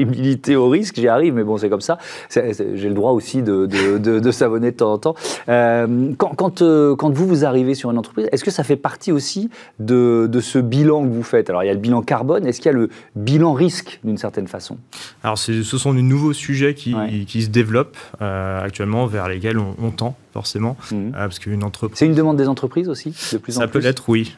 humilité 0.00 0.56
au 0.56 0.68
risque, 0.68 0.96
j'y 0.96 1.08
arrive, 1.08 1.34
mais 1.34 1.44
bon, 1.44 1.56
c'est 1.56 1.68
comme 1.68 1.80
ça. 1.80 1.98
J'ai 2.30 2.88
le 2.88 2.94
droit 2.94 3.12
aussi 3.12 3.42
de, 3.42 3.66
de, 3.66 4.30
savonner 4.30 4.70
de 4.70 4.76
temps 4.76 4.92
en 4.92 4.98
temps. 4.98 5.14
Euh, 5.48 6.12
quand, 6.18 6.34
quand, 6.34 6.62
euh, 6.62 6.96
quand, 6.96 7.10
vous, 7.10 7.26
vous 7.26 7.44
arrivez 7.44 7.74
sur 7.74 7.90
une 7.90 7.98
entreprise, 7.98 8.28
est-ce 8.32 8.44
que 8.44 8.50
ça 8.50 8.64
fait 8.64 8.76
partie 8.76 9.12
aussi 9.12 9.50
de, 9.78 10.28
ce 10.40 10.58
bilan 10.58 11.02
que 11.02 11.12
vous 11.12 11.22
faites? 11.22 11.50
Alors, 11.50 11.62
il 11.62 11.66
y 11.66 11.70
a 11.70 11.74
le 11.74 11.80
bilan 11.80 12.02
carbone, 12.02 12.46
est-ce 12.46 12.60
qu'il 12.60 12.70
y 12.70 12.74
a 12.74 12.78
le 12.78 12.90
bilan 13.14 13.52
risque 13.52 14.00
d'une 14.04 14.18
certaine 14.18 14.48
façon? 14.48 14.76
Alors, 15.22 15.38
ce 15.38 15.62
sont 15.62 15.94
de 15.94 16.00
nouveaux 16.00 16.32
sujets 16.32 16.74
qui, 16.74 16.94
qui 17.26 17.42
se 17.42 17.48
développent 17.48 17.96
euh, 18.20 18.62
actuellement, 18.62 19.06
vers 19.06 19.28
lesquels 19.28 19.58
on, 19.58 19.74
on 19.82 19.90
tend 19.90 20.16
forcément, 20.36 20.76
mhm. 20.92 21.12
parce 21.12 21.38
qu'une 21.38 21.64
entreprise. 21.64 21.98
C'est 21.98 22.06
une 22.06 22.14
demande 22.14 22.36
des 22.36 22.48
entreprises 22.48 22.90
aussi, 22.90 23.14
de 23.32 23.38
plus 23.38 23.56
en 23.56 23.60
Ça 23.60 23.68
peut 23.68 23.78
l'être, 23.78 24.06
oui. 24.08 24.36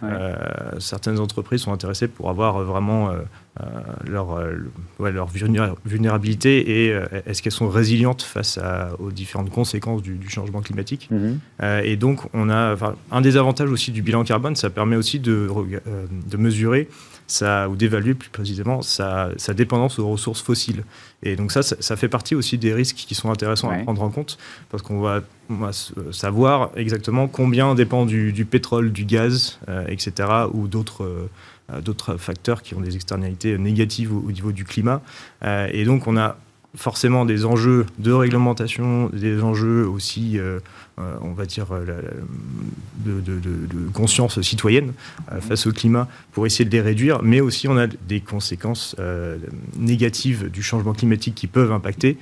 certaines 0.78 1.19
entreprises 1.19 1.62
sont 1.62 1.73
intéressées 1.73 2.09
pour 2.09 2.31
avoir 2.31 2.62
vraiment 2.62 3.11
euh, 3.61 3.64
leur, 4.09 4.38
euh, 4.38 5.11
leur 5.11 5.26
vulnérabilité 5.85 6.85
et 6.87 6.93
euh, 6.93 7.07
est-ce 7.26 7.43
qu'elles 7.43 7.50
sont 7.50 7.69
résilientes 7.69 8.23
face 8.23 8.61
aux 9.00 9.11
différentes 9.11 9.50
conséquences 9.50 10.00
du, 10.00 10.28
changement 10.28 10.61
climatique. 10.61 11.09
Mhm. 11.11 11.40
et 11.83 11.97
donc, 11.97 12.21
on 12.35 12.50
a 12.50 12.76
un 13.11 13.21
des 13.21 13.37
avantages 13.37 13.71
aussi 13.71 13.90
du 13.90 14.02
bilan 14.02 14.23
carbone, 14.23 14.55
ça 14.55 14.71
permet 14.71 14.95
aussi 14.95 15.19
de, 15.19 15.49
de 16.31 16.37
mesurer 16.37 16.88
ça, 17.28 17.68
ou 17.68 17.76
d'évaluer 17.76 18.14
plus 18.14 18.30
précisément 18.30 18.82
sa, 18.82 19.30
sa, 19.37 19.54
dépendance 19.54 20.00
aux 20.00 20.08
ressources 20.08 20.42
fossiles. 20.42 20.82
Et 21.23 21.37
donc 21.37 21.52
ça, 21.52 21.62
ça, 21.62 21.97
fait 21.97 22.08
partie 22.08 22.35
aussi 22.35 22.58
des 22.58 22.75
risques 22.75 22.97
qui 22.97 23.14
sont 23.14 23.30
intéressants 23.30 23.70
à 23.70 23.78
prendre 23.78 24.02
en 24.02 24.11
compte, 24.11 24.38
parce 24.70 24.82
qu'on 24.82 25.00
va, 25.00 25.20
savoir 26.11 26.70
exactement 26.75 27.28
combien 27.28 27.75
dépend 27.75 28.04
du, 28.04 28.32
du 28.32 28.44
pétrole, 28.44 28.92
du 28.92 29.04
gaz, 29.04 29.58
etc., 29.88 30.28
ou 30.52 30.68
d'autres 30.68 31.28
euh, 31.70 31.82
d'autres 31.82 32.16
facteurs 32.16 32.62
qui 32.62 32.75
ont 32.75 32.80
des 32.80 32.97
externalités 32.97 33.58
négatives 33.58 34.14
au, 34.14 34.32
niveau 34.32 34.52
du 34.52 34.64
climat. 34.64 35.02
Euh, 35.44 35.68
et 35.70 35.85
donc 35.85 36.06
on 36.06 36.16
a 36.16 36.38
forcément 36.78 37.25
des 37.25 37.44
enjeux 37.44 37.87
de 37.99 38.12
réglementation, 38.12 39.11
des 39.12 39.42
enjeux 39.42 39.87
aussi, 39.87 40.38
euh, 40.38 40.61
on 40.97 41.32
va 41.32 41.44
dire, 41.44 41.66
de, 43.04 43.23
conscience 43.92 44.40
citoyenne 44.40 44.92
face 45.40 45.66
au 45.66 45.73
climat 45.73 46.08
pour 46.32 46.47
essayer 46.47 46.64
de 46.64 46.70
les 46.70 46.80
réduire, 46.80 47.23
mais 47.23 47.40
aussi 47.40 47.68
on 47.68 47.76
a 47.76 47.87
des 47.87 48.20
conséquences 48.20 48.97
négatives 49.76 50.50
du 50.50 50.62
changement 50.62 50.92
climatique 50.92 51.35
qui 51.35 51.47
peuvent 51.47 51.73
impacter. 51.73 52.16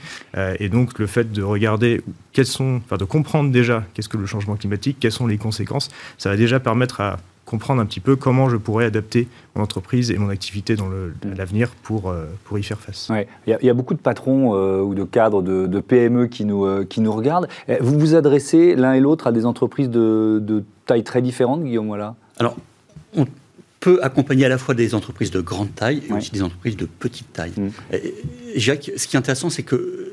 et 0.58 0.69
donc 0.69 0.99
le 0.99 1.06
fait 1.06 1.32
de 1.32 1.42
regarder 1.42 2.02
quelles 2.32 2.47
sont, 2.47 2.80
enfin 2.84 2.97
de 2.97 3.04
comprendre 3.04 3.50
déjà 3.50 3.84
qu'est-ce 3.95 4.08
que 4.08 4.19
le 4.19 4.26
changement 4.26 4.56
climatique, 4.56 4.99
quelles 5.00 5.12
sont 5.12 5.26
les 5.26 5.38
conséquences, 5.38 5.90
ça 6.19 6.30
va 6.30 6.36
déjà 6.36 6.60
permettre 6.60 7.00
à 7.00 7.19
comprendre 7.47 7.80
un 7.80 7.87
petit 7.87 8.00
peu 8.00 8.17
comment 8.17 8.50
je 8.50 8.56
pourrais 8.56 8.85
adapter 8.85 9.28
mon 9.54 9.63
entreprise 9.63 10.11
et 10.11 10.19
mon 10.19 10.28
activité 10.28 10.75
dans 10.76 10.89
mm. 10.89 11.13
l'avenir 11.39 11.71
pour, 11.82 12.11
euh, 12.11 12.26
pour 12.45 12.59
y 12.59 12.63
faire 12.63 12.78
face. 12.78 13.09
Il 13.47 13.56
y, 13.63 13.71
a 13.71 13.75
beaucoup 13.75 13.95
de 13.95 14.00
patrons 14.00 14.54
euh, 14.54 14.82
ou 14.82 14.95
de 14.95 15.04
cadres 15.04 15.41
de, 15.43 15.80
PME 15.80 16.26
qui 16.26 16.45
nous, 16.45 16.67
euh, 16.67 16.85
qui 16.85 17.00
nous 17.00 17.13
regardent. 17.13 17.49
Eh, 17.69 17.76
vous 17.80 17.99
vous 17.99 18.15
adressez 18.15 18.75
l'un 18.75 18.95
et 18.95 19.00
l'autre 19.00 19.28
à 19.28 19.32
des 19.32 19.47
entreprises 19.47 19.89
de, 19.89 20.43
de 20.43 20.65
taille 20.85 21.04
très 21.04 21.23
différente, 21.23 21.63
Guillaume 21.63 21.87
voilà. 21.87 22.17
Alors, 22.39 22.56
on 23.15 23.26
peut 23.78 24.00
accompagner 24.02 24.45
à 24.45 24.49
la 24.49 24.59
fois 24.59 24.75
des 24.75 24.97
entreprises 24.97 25.30
de 25.30 25.41
grande 25.41 25.73
taille 25.75 26.02
et 26.09 26.13
aussi 26.13 26.32
des 26.32 26.43
entreprises 26.43 26.76
de 26.76 26.87
petite 26.87 27.32
taille. 27.32 27.52
Mm. 27.56 27.71
Jacques, 28.56 28.91
ce 28.97 29.06
qui 29.06 29.15
est 29.15 29.19
intéressant, 29.19 29.50
c'est 29.50 29.63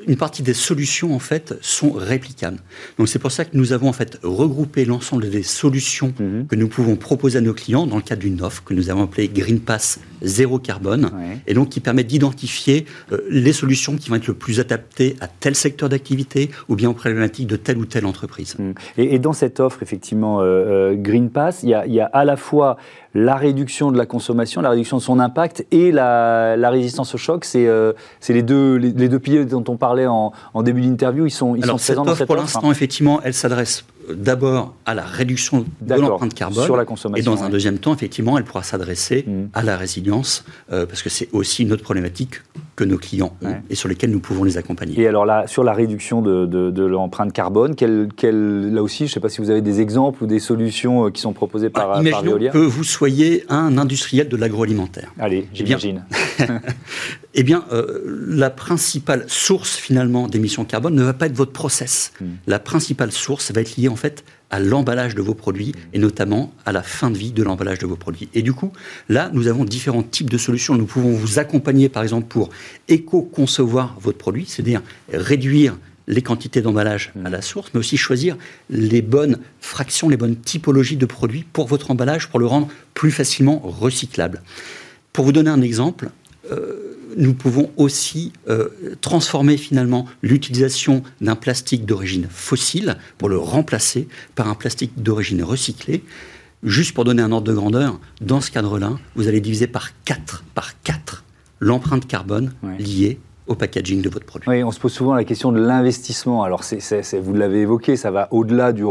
qu'une 0.03 0.17
partie 0.17 0.43
des 0.43 0.53
solutions, 0.53 1.15
en 1.15 1.19
fait, 1.19 1.55
sont 1.61 1.91
réplicables. 1.91 2.59
Donc, 2.97 3.07
c'est 3.07 3.19
pour 3.19 3.31
ça 3.31 3.45
que 3.45 3.55
nous 3.55 3.73
avons, 3.73 3.89
en 3.89 3.93
fait, 3.93 4.19
regroupé 4.23 4.85
l'ensemble 4.85 5.29
des 5.29 5.43
solutions 5.43 6.13
mm-hmm. 6.19 6.47
que 6.47 6.55
nous 6.55 6.67
pouvons 6.67 6.95
proposer 6.95 7.37
à 7.37 7.41
nos 7.41 7.53
clients 7.53 7.87
dans 7.87 7.97
le 7.97 8.01
cadre 8.01 8.21
d'une 8.21 8.41
offre 8.41 8.63
que 8.63 8.73
nous 8.73 8.89
avons 8.89 9.03
appelée 9.03 9.27
Green 9.27 9.59
Pass 9.59 9.99
zéro 10.23 10.57
carbone, 10.57 11.11
et 11.45 11.53
donc 11.53 11.69
qui 11.69 11.79
permet 11.79 12.03
d'identifier 12.03 12.85
euh, 13.11 13.17
les 13.29 13.53
solutions 13.53 13.95
qui 13.95 14.09
vont 14.09 14.15
être 14.15 14.27
le 14.27 14.33
plus 14.33 14.59
adaptées 14.59 15.15
à 15.19 15.27
tel 15.27 15.55
secteur 15.55 15.89
d'activité 15.89 16.49
ou 16.69 16.75
bien 16.75 16.89
aux 16.89 16.93
problématiques 16.93 17.47
de 17.47 17.55
telle 17.55 17.77
ou 17.77 17.85
telle 17.85 18.05
entreprise. 18.05 18.55
Mm. 18.57 18.71
Et, 18.97 19.19
dans 19.19 19.33
cette 19.33 19.59
offre, 19.59 19.83
effectivement, 19.83 20.41
euh, 20.41 20.43
euh, 20.43 20.95
Green 20.95 21.29
Pass, 21.29 21.63
il 21.63 21.69
y, 21.69 21.73
a, 21.73 21.85
il 21.85 21.93
y 21.93 21.99
a 21.99 22.05
à 22.05 22.25
la 22.25 22.37
fois 22.37 22.77
la 23.13 23.35
réduction 23.35 23.91
de 23.91 23.97
la 23.97 24.05
consommation, 24.05 24.61
la 24.61 24.71
réduction 24.71 24.97
de 24.97 25.01
son 25.01 25.19
impact 25.19 25.65
et 25.71 25.91
la, 25.91 26.55
résistance 26.69 27.13
au 27.13 27.17
choc. 27.17 27.45
C'est 27.45 27.63
les, 28.29 28.41
deux, 28.41 28.75
les, 28.75 29.09
deux 29.09 29.19
piliers 29.19 29.45
dont 29.45 29.63
on 29.67 29.77
en, 30.07 30.33
début 30.63 30.81
d'interview. 30.81 31.25
Ils 31.25 31.31
sont, 31.31 31.55
ils 31.55 31.65
sont 31.65 31.77
présents 31.77 32.05
dans 32.05 32.15
cette 32.15 32.27
Pour 32.27 32.35
l'instant, 32.35 32.71
effectivement, 32.71 33.21
elle 33.23 33.33
s'adresse 33.33 33.85
d'abord 34.13 34.75
à 34.85 34.93
la 34.93 35.03
réduction 35.03 35.65
de 35.81 35.93
l'empreinte 35.95 36.33
carbone. 36.33 36.65
Sur 36.65 36.77
la 36.77 36.85
consommation. 36.85 37.21
Et 37.21 37.25
dans 37.25 37.43
un 37.43 37.49
deuxième 37.49 37.77
temps, 37.77 37.93
effectivement, 37.93 38.37
elle 38.37 38.43
pourra 38.43 38.63
s'adresser 38.63 39.25
mm. 39.27 39.49
à 39.53 39.63
la 39.63 39.77
résilience, 39.77 40.45
euh, 40.71 40.85
parce 40.85 41.01
que 41.01 41.09
c'est 41.09 41.29
aussi 41.31 41.63
une 41.63 41.71
autre 41.71 41.83
problématique 41.83 42.41
que 42.75 42.83
nos 42.83 42.97
clients 42.97 43.35
ont 43.43 43.55
et 43.69 43.75
sur 43.75 43.87
lesquels 43.87 44.09
nous 44.09 44.19
pouvons 44.19 44.43
les 44.43 44.57
accompagner. 44.57 44.99
Et 44.99 45.07
alors 45.07 45.25
là, 45.25 45.45
sur 45.47 45.63
la 45.63 45.73
réduction 45.73 46.21
de, 46.21 46.45
de, 46.45 46.83
l'empreinte 46.83 47.31
carbone, 47.31 47.75
quel, 47.75 48.09
quel, 48.15 48.73
là 48.73 48.81
aussi, 48.81 48.99
je 48.99 49.11
ne 49.11 49.13
sais 49.13 49.19
pas 49.19 49.29
si 49.29 49.41
vous 49.41 49.49
avez 49.49 49.61
des 49.61 49.79
exemples 49.79 50.23
ou 50.23 50.27
des 50.27 50.39
solutions 50.39 51.05
euh, 51.05 51.09
qui 51.11 51.21
sont 51.21 51.33
proposées 51.33 51.69
par, 51.69 51.89
bah, 51.89 52.01
imaginons 52.01 52.51
que 52.51 52.57
vous 52.57 52.83
soyez 52.83 53.45
un 53.49 53.77
industriel 53.77 54.27
de 54.27 54.37
l'agroalimentaire. 54.37 55.11
Allez, 55.19 55.47
eh 55.51 55.55
j'imagine. 55.55 56.03
eh 57.33 57.43
bien, 57.43 57.63
euh, 57.71 58.01
la 58.27 58.49
principale 58.49 59.25
source 59.27 59.75
finalement 59.75 60.27
d'émissions 60.27 60.65
carbone 60.65 60.95
ne 60.95 61.03
va 61.03 61.13
pas 61.13 61.27
être 61.27 61.35
votre 61.35 61.51
process. 61.51 62.11
Mm. 62.19 62.25
La 62.47 62.59
principale 62.59 63.11
source 63.11 63.51
va 63.51 63.61
être 63.61 63.77
liée 63.77 63.87
en 63.93 63.95
fait 63.95 64.25
à 64.49 64.59
l'emballage 64.59 65.15
de 65.15 65.21
vos 65.21 65.33
produits 65.33 65.73
et 65.93 65.99
notamment 65.99 66.53
à 66.65 66.71
la 66.71 66.83
fin 66.83 67.09
de 67.09 67.17
vie 67.17 67.31
de 67.31 67.41
l'emballage 67.41 67.79
de 67.79 67.85
vos 67.85 67.95
produits. 67.95 68.29
Et 68.33 68.41
du 68.41 68.53
coup, 68.53 68.71
là, 69.07 69.29
nous 69.33 69.47
avons 69.47 69.65
différents 69.65 70.03
types 70.03 70.29
de 70.29 70.37
solutions. 70.37 70.75
Nous 70.75 70.85
pouvons 70.85 71.11
vous 71.11 71.39
accompagner, 71.39 71.89
par 71.89 72.03
exemple, 72.03 72.27
pour 72.27 72.49
éco-concevoir 72.87 73.97
votre 73.99 74.17
produit, 74.17 74.45
c'est-à-dire 74.45 74.81
réduire 75.11 75.77
les 76.07 76.21
quantités 76.21 76.61
d'emballage 76.61 77.13
à 77.23 77.29
la 77.29 77.41
source, 77.41 77.71
mais 77.73 77.79
aussi 77.79 77.97
choisir 77.97 78.35
les 78.69 79.01
bonnes 79.01 79.39
fractions, 79.61 80.09
les 80.09 80.17
bonnes 80.17 80.35
typologies 80.35 80.97
de 80.97 81.05
produits 81.05 81.45
pour 81.53 81.67
votre 81.67 81.91
emballage, 81.91 82.29
pour 82.29 82.39
le 82.39 82.45
rendre 82.45 82.67
plus 82.93 83.11
facilement 83.11 83.59
recyclable. 83.59 84.41
Pour 85.13 85.25
vous 85.25 85.31
donner 85.31 85.49
un 85.49 85.61
exemple, 85.61 86.09
euh, 86.51 86.97
nous 87.17 87.33
pouvons 87.33 87.71
aussi 87.77 88.33
euh, 88.49 88.69
transformer 89.01 89.57
finalement 89.57 90.05
l'utilisation 90.21 91.03
d'un 91.21 91.35
plastique 91.35 91.85
d'origine 91.85 92.27
fossile 92.29 92.97
pour 93.17 93.29
le 93.29 93.37
remplacer 93.37 94.07
par 94.35 94.47
un 94.47 94.55
plastique 94.55 95.01
d'origine 95.01 95.43
recyclée. 95.43 96.03
Juste 96.63 96.93
pour 96.93 97.03
donner 97.03 97.21
un 97.21 97.31
ordre 97.31 97.47
de 97.47 97.53
grandeur, 97.53 97.99
dans 98.21 98.39
ce 98.39 98.49
cadre-là, 98.49 98.97
vous 99.15 99.27
allez 99.27 99.41
diviser 99.41 99.67
par 99.67 99.89
4, 100.05 100.43
par 100.55 100.81
4 100.83 101.23
l'empreinte 101.59 102.07
carbone 102.07 102.53
liée 102.77 103.19
au 103.47 103.55
packaging 103.55 104.01
de 104.01 104.09
votre 104.09 104.25
produit. 104.25 104.49
Oui, 104.49 104.63
on 104.63 104.71
se 104.71 104.79
pose 104.79 104.93
souvent 104.93 105.13
la 105.13 105.23
question 105.23 105.51
de 105.51 105.59
l'investissement. 105.59 106.43
Alors, 106.43 106.63
vous 107.21 107.33
l'avez 107.33 107.61
évoqué, 107.61 107.95
ça 107.95 108.11
va 108.11 108.27
au-delà 108.31 108.71
du 108.71 108.85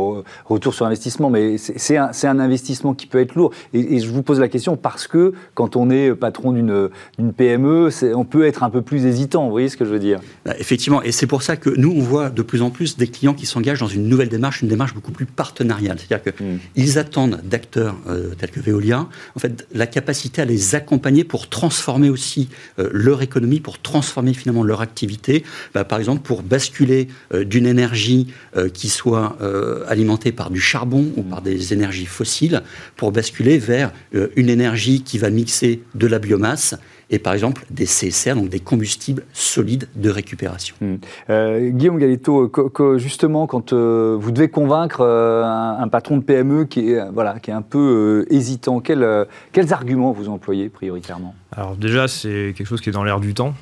retour 0.44 0.74
sur 0.74 0.86
investissement, 0.86 1.30
mais 1.30 1.56
c'est 1.58 1.96
un, 1.96 2.10
un, 2.24 2.38
investissement 2.38 2.94
qui 2.94 3.06
peut 3.06 3.20
être 3.20 3.34
lourd. 3.34 3.52
Et, 3.72 4.00
je 4.00 4.10
vous 4.10 4.22
pose 4.22 4.40
la 4.40 4.48
question 4.48 4.76
parce 4.76 5.06
que 5.06 5.32
quand 5.54 5.76
on 5.76 5.90
est 5.90 6.14
patron 6.14 6.52
d'une 6.52 7.32
PME, 7.32 7.88
on 8.14 8.24
peut 8.24 8.46
être 8.46 8.62
un 8.62 8.70
peu 8.70 8.82
plus 8.82 9.06
hésitant. 9.06 9.44
Vous 9.44 9.50
voyez 9.50 9.68
ce 9.68 9.76
que 9.76 9.84
je 9.84 9.90
veux 9.90 9.98
dire? 9.98 10.20
Bah, 10.44 10.54
Effectivement, 10.58 11.02
et 11.02 11.12
c'est 11.12 11.26
pour 11.26 11.42
ça 11.42 11.56
que 11.56 11.70
nous, 11.70 11.90
on 11.90 12.00
voit 12.00 12.30
de 12.30 12.42
plus 12.42 12.62
en 12.62 12.70
plus 12.70 12.96
des 12.96 13.06
clients 13.06 13.34
qui 13.34 13.46
s'engagent 13.46 13.80
dans 13.80 13.86
une 13.86 14.08
nouvelle 14.08 14.28
démarche, 14.28 14.62
une 14.62 14.68
démarche 14.68 14.94
beaucoup 14.94 15.12
plus 15.12 15.26
partenariale. 15.26 15.98
C'est-à-dire 15.98 16.34
qu'ils 16.34 16.94
hmm. 16.94 16.98
attendent 16.98 17.40
d'acteurs 17.44 17.96
euh, 18.08 18.34
tels 18.34 18.50
que 18.50 18.60
Veolia, 18.60 19.06
en 19.36 19.38
fait, 19.38 19.66
la 19.72 19.86
capacité 19.86 20.42
à 20.42 20.44
les 20.44 20.74
accompagner 20.74 21.24
pour 21.24 21.48
transformer 21.48 22.10
aussi 22.10 22.48
euh, 22.78 22.88
leur 22.92 23.22
économie, 23.22 23.60
pour 23.60 23.80
transformer 23.80 24.34
finalement 24.42 24.64
leur 24.64 24.80
activité, 24.80 25.44
bah, 25.72 25.84
par 25.84 25.98
exemple 25.98 26.22
pour 26.22 26.42
basculer 26.42 27.08
euh, 27.32 27.44
d'une 27.44 27.66
énergie 27.66 28.26
euh, 28.56 28.68
qui 28.68 28.88
soit 28.88 29.36
euh, 29.40 29.84
alimentée 29.88 30.32
par 30.32 30.50
du 30.50 30.60
charbon 30.60 31.12
ou 31.16 31.22
par 31.22 31.42
des 31.42 31.72
énergies 31.72 32.06
fossiles, 32.06 32.62
pour 32.96 33.12
basculer 33.12 33.58
vers 33.58 33.92
une 34.36 34.48
énergie 34.48 35.02
qui 35.02 35.18
va 35.18 35.30
mixer 35.30 35.82
de 35.94 36.06
la 36.06 36.18
biomasse 36.18 36.74
et 37.12 37.18
par 37.18 37.34
exemple 37.34 37.64
des 37.70 37.84
CSR, 37.84 38.34
donc 38.34 38.48
des 38.48 38.58
combustibles 38.58 39.24
solides 39.32 39.86
de 39.94 40.10
récupération. 40.10 40.74
Hmm. 40.80 40.96
Euh, 41.30 41.70
Guillaume 41.70 41.98
Galito, 41.98 42.50
justement, 42.96 43.46
quand 43.46 43.72
euh, 43.72 44.16
vous 44.18 44.32
devez 44.32 44.48
convaincre 44.48 45.02
euh, 45.02 45.44
un, 45.44 45.88
patron 45.88 46.16
de 46.16 46.22
PME 46.22 46.64
qui 46.64 46.92
est, 46.92 47.10
voilà, 47.12 47.38
qui 47.38 47.50
est 47.50 47.54
un 47.54 47.62
peu 47.62 48.24
hésitant, 48.30 48.80
quels 48.80 49.26
arguments 49.70 50.12
vous 50.12 50.28
employez 50.30 50.70
prioritairement? 50.70 51.34
Alors 51.54 51.76
déjà, 51.76 52.08
c'est 52.08 52.54
quelque 52.56 52.66
chose 52.66 52.80
qui 52.80 52.88
est 52.88 52.92
dans 52.92 53.04
l'air 53.04 53.20
du 53.20 53.34
temps. 53.34 53.52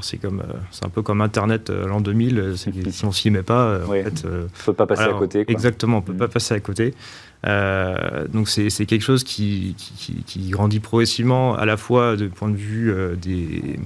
c'est 0.00 0.16
comme, 0.16 0.42
c'est 0.70 0.86
un 0.86 0.88
peu 0.88 1.02
comme 1.02 1.20
Internet 1.20 1.68
l'an 1.68 2.00
2000. 2.00 2.54
si 2.90 3.04
on 3.04 3.12
s'y 3.12 3.30
met 3.30 3.42
pas, 3.42 3.78
en 3.86 3.92
fait, 3.92 4.24
on 4.24 4.64
peut 4.64 4.72
pas 4.72 4.86
passer 4.86 5.02
à 5.02 5.12
côté. 5.12 5.44
Exactement, 5.46 5.98
on 5.98 6.02
peut 6.02 6.14
hmm. 6.14 6.18
pas 6.18 6.28
passer 6.28 6.54
à 6.54 6.60
côté. 6.60 6.94
Euh, 7.46 8.26
donc 8.28 8.48
c'est 8.48 8.86
quelque 8.86 9.02
chose 9.02 9.24
qui, 9.24 9.74
grandit 10.50 10.80
progressivement 10.80 11.56
à 11.56 11.64
la 11.64 11.76
fois 11.76 12.16
du 12.16 12.28
point 12.28 12.48
de 12.48 12.56
vue 12.56 12.90
euh, 12.90 13.14
des, 13.14 13.78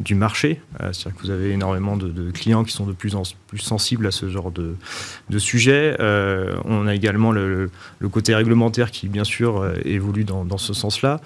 du 0.00 0.14
marché, 0.14 0.60
euh, 0.80 0.92
c'est-à-dire 0.92 1.20
que 1.20 1.26
vous 1.26 1.30
avez 1.30 1.50
énormément 1.50 1.96
de, 1.96 2.30
clients 2.30 2.64
qui 2.64 2.72
sont 2.72 2.86
de 2.86 2.92
plus 2.92 3.14
en 3.14 3.22
plus 3.46 3.58
sensibles 3.58 4.06
à 4.06 4.10
ce 4.10 4.28
genre 4.28 4.50
de, 4.50 4.74
de 5.30 5.38
sujet. 5.38 5.96
on 6.00 6.86
a 6.86 6.94
également 6.94 7.32
le, 7.32 7.70
côté 8.10 8.34
réglementaire 8.34 8.90
qui 8.90 9.08
bien 9.08 9.24
sûr 9.24 9.72
évolue 9.84 10.24
dans, 10.24 10.44
dans 10.44 10.58
ce 10.58 10.72
sens-là. 10.72 11.20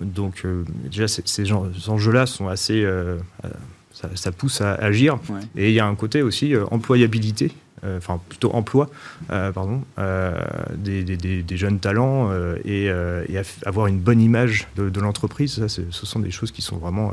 donc 0.00 0.46
déjà 0.90 1.08
ces, 1.08 1.52
enjeux-là 1.88 2.26
sont 2.26 2.48
assez... 2.48 2.86
Ça, 4.16 4.32
pousse 4.32 4.60
à 4.60 4.74
agir. 4.74 5.18
Et 5.56 5.70
il 5.70 5.74
y 5.74 5.80
a 5.80 5.86
un 5.86 5.94
côté 5.94 6.20
aussi 6.20 6.52
employabilité 6.70 7.52
enfin 7.96 8.20
plutôt 8.28 8.52
emploi, 8.54 8.88
euh, 9.30 9.52
pardon, 9.52 9.82
euh, 9.98 10.38
des, 10.76 11.44
jeunes 11.56 11.78
talents 11.78 12.30
et, 12.64 12.90
avoir 13.64 13.86
une 13.86 13.98
bonne 13.98 14.20
image 14.20 14.68
de, 14.76 15.00
l'entreprise. 15.00 15.66
Ça, 15.66 15.68
ce 15.68 16.06
sont 16.06 16.20
des 16.20 16.30
choses 16.30 16.50
qui 16.50 16.62
sont 16.62 16.78
vraiment 16.78 17.12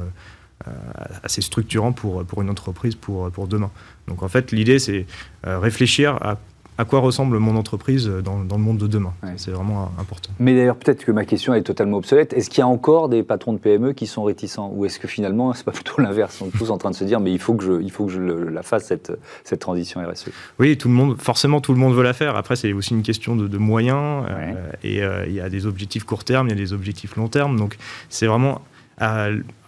assez 1.24 1.42
structurantes 1.42 1.96
pour, 1.96 2.24
pour 2.24 2.42
une 2.42 2.50
entreprise 2.50 2.96
pour, 2.96 3.32
pour 3.32 3.48
demain. 3.48 3.72
Donc 4.08 4.24
en 4.24 4.28
fait, 4.28 4.52
l'idée, 4.52 4.80
c'est 4.80 5.06
réfléchir 5.44 6.16
à 6.22 6.38
à 6.82 6.86
quoi 6.86 7.00
ressemble 7.00 7.38
mon 7.38 7.58
entreprise 7.58 8.08
dans, 8.08 8.40
le 8.40 8.58
monde 8.58 8.80
de 8.80 8.88
demain. 8.88 9.14
C'est 9.36 9.52
vraiment 9.52 9.92
important. 10.00 10.32
Mais 10.40 10.56
d'ailleurs, 10.56 10.78
peut-être 10.78 11.06
que 11.06 11.12
ma 11.12 11.26
question 11.26 11.54
est 11.54 11.62
totalement 11.62 11.98
obsolète. 11.98 12.34
Est-ce 12.34 12.50
qu'il 12.50 12.58
y 12.58 12.64
a 12.64 12.68
encore 12.68 13.08
des 13.08 13.22
patrons 13.22 13.54
de 13.54 13.60
PME 13.60 13.94
qui 13.94 14.08
sont 14.08 14.24
réticents 14.24 14.72
Ou 14.74 14.86
est-ce 14.86 14.98
que 14.98 15.08
finalement, 15.08 15.54
c'est 15.54 15.64
pas 15.64 15.72
plutôt 15.72 16.02
l'inverse? 16.02 16.42
On 16.42 16.48
est 16.48 16.58
tous 16.58 16.72
en 16.72 16.80
train 16.80 16.90
de 16.90 16.96
se 16.96 17.04
dire, 17.04 17.20
mais 17.20 17.32
il 17.32 17.38
faut 17.38 17.54
que 17.54 17.64
je, 17.64 17.84
il 17.84 17.92
faut 17.92 18.08
que 18.08 18.12
je 18.12 18.20
la 18.20 18.64
fasse, 18.64 18.86
cette, 18.86 19.12
cette 19.44 19.60
transition 19.60 20.02
RSE 20.02 20.30
Oui, 20.58 20.76
tout 20.76 20.88
le 20.88 20.96
monde, 20.96 21.22
forcément, 21.22 21.62
tout 21.62 21.72
le 21.72 21.78
monde 21.78 21.94
veut 21.94 22.02
la 22.02 22.14
faire. 22.14 22.36
Après, 22.36 22.56
c'est 22.56 22.74
aussi 22.74 22.96
une 22.96 23.04
question 23.04 23.36
de, 23.36 23.58
moyens. 23.60 24.26
Euh, 24.28 24.72
et 24.84 25.04
euh, 25.04 25.26
il 25.28 25.34
y 25.34 25.40
a 25.40 25.50
des 25.50 25.68
objectifs 25.68 26.04
court 26.04 26.24
terme, 26.24 26.48
il 26.48 26.50
y 26.50 26.54
a 26.54 26.58
des 26.58 26.74
objectifs 26.74 27.16
long 27.16 27.28
terme. 27.28 27.58
Donc, 27.58 27.78
c'est 28.10 28.26
vraiment 28.26 28.64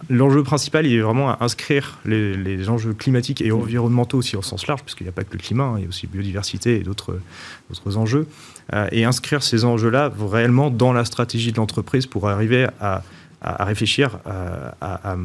L'enjeu 0.10 0.44
principal, 0.44 0.86
il 0.86 0.96
est 0.96 1.02
vraiment 1.02 1.30
à 1.32 1.38
inscrire 1.42 1.98
les, 2.06 2.70
enjeux 2.70 2.94
climatiques 2.94 3.42
et 3.42 3.52
environnementaux 3.52 4.18
aussi 4.18 4.36
au 4.36 4.42
sens 4.42 4.68
large, 4.68 4.82
parce 4.82 4.96
qu'il 4.96 5.06
n'y 5.06 5.10
a 5.10 5.14
pas 5.14 5.24
que 5.24 5.34
le 5.34 5.40
climat, 5.40 5.64
hein, 5.64 5.76
il 5.78 5.84
y 5.84 5.86
a 5.86 5.88
aussi 5.88 6.08
biodiversité 6.08 6.80
et 6.80 6.84
d'autres 6.84 7.18
enjeux, 7.96 8.28
euh, 8.74 8.88
et 8.92 9.06
inscrire 9.06 9.42
ces 9.42 9.66
enjeux-là 9.66 10.12
réellement 10.20 10.70
dans 10.70 10.94
la 10.94 11.06
stratégie 11.06 11.52
de 11.52 11.58
l'entreprise 11.58 12.06
pour 12.06 12.30
arriver 12.30 12.68
à, 12.80 13.02
réfléchir 13.42 14.20
à, 14.26 15.16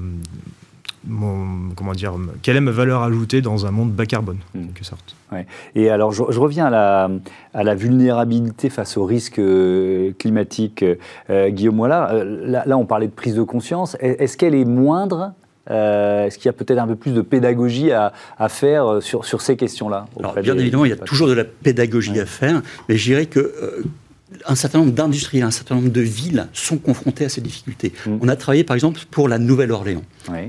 comment 1.76 1.92
dire, 1.92 2.14
quelle 2.42 2.56
est 2.56 2.60
ma 2.60 2.70
valeur 2.70 3.02
ajoutée 3.02 3.40
dans 3.40 3.66
un 3.66 3.70
monde 3.70 3.92
bas 3.92 4.06
carbone, 4.06 4.38
en 4.56 4.66
quelque 4.66 4.84
sorte. 4.84 5.16
Ouais. 5.32 5.46
Et 5.74 5.90
alors, 5.90 6.12
je, 6.12 6.22
reviens 6.22 6.66
à 6.66 6.70
la, 6.70 7.10
à 7.54 7.62
la, 7.62 7.74
vulnérabilité 7.74 8.70
face 8.70 8.96
aux 8.96 9.04
risques 9.04 9.38
euh, 9.38 10.12
climatiques. 10.18 10.84
Euh, 11.30 11.50
Guillaume 11.50 11.76
Mollard, 11.76 12.10
euh, 12.12 12.62
là, 12.64 12.78
on 12.78 12.86
parlait 12.86 13.06
de 13.06 13.12
prise 13.12 13.34
de 13.34 13.42
conscience. 13.42 13.96
Est-ce 14.00 14.36
qu'elle 14.36 14.54
est 14.54 14.64
moindre 14.64 15.32
Est-ce 15.68 16.36
qu'il 16.36 16.46
y 16.46 16.48
a 16.48 16.54
peut-être 16.54 16.78
un 16.78 16.86
peu 16.86 16.96
plus 16.96 17.12
de 17.12 17.20
pédagogie 17.20 17.92
à, 17.92 18.12
à 18.38 18.48
faire 18.48 19.02
sur, 19.02 19.24
sur 19.24 19.42
ces 19.42 19.56
questions-là 19.56 20.06
Bien 20.42 20.56
évidemment, 20.56 20.84
il 20.84 20.90
y 20.90 20.94
a 20.94 20.96
toujours 20.96 21.28
de 21.28 21.34
la 21.34 21.44
pédagogie 21.44 22.18
à 22.20 22.26
faire, 22.26 22.62
mais 22.88 22.96
je 22.96 23.04
dirais 23.04 23.26
que 23.26 23.84
un 24.46 24.54
certain 24.54 24.78
nombre 24.78 24.92
d'industries, 24.92 25.42
un 25.42 25.50
certain 25.50 25.76
nombre 25.76 25.90
de 25.90 26.00
villes 26.00 26.48
sont 26.52 26.78
confrontées 26.78 27.24
à 27.24 27.28
ces 27.28 27.40
difficultés. 27.40 27.92
Mm. 28.06 28.18
On 28.20 28.28
a 28.28 28.36
travaillé 28.36 28.64
par 28.64 28.74
exemple 28.74 29.00
pour 29.10 29.28
la 29.28 29.38
Nouvelle-Orléans. 29.38 30.04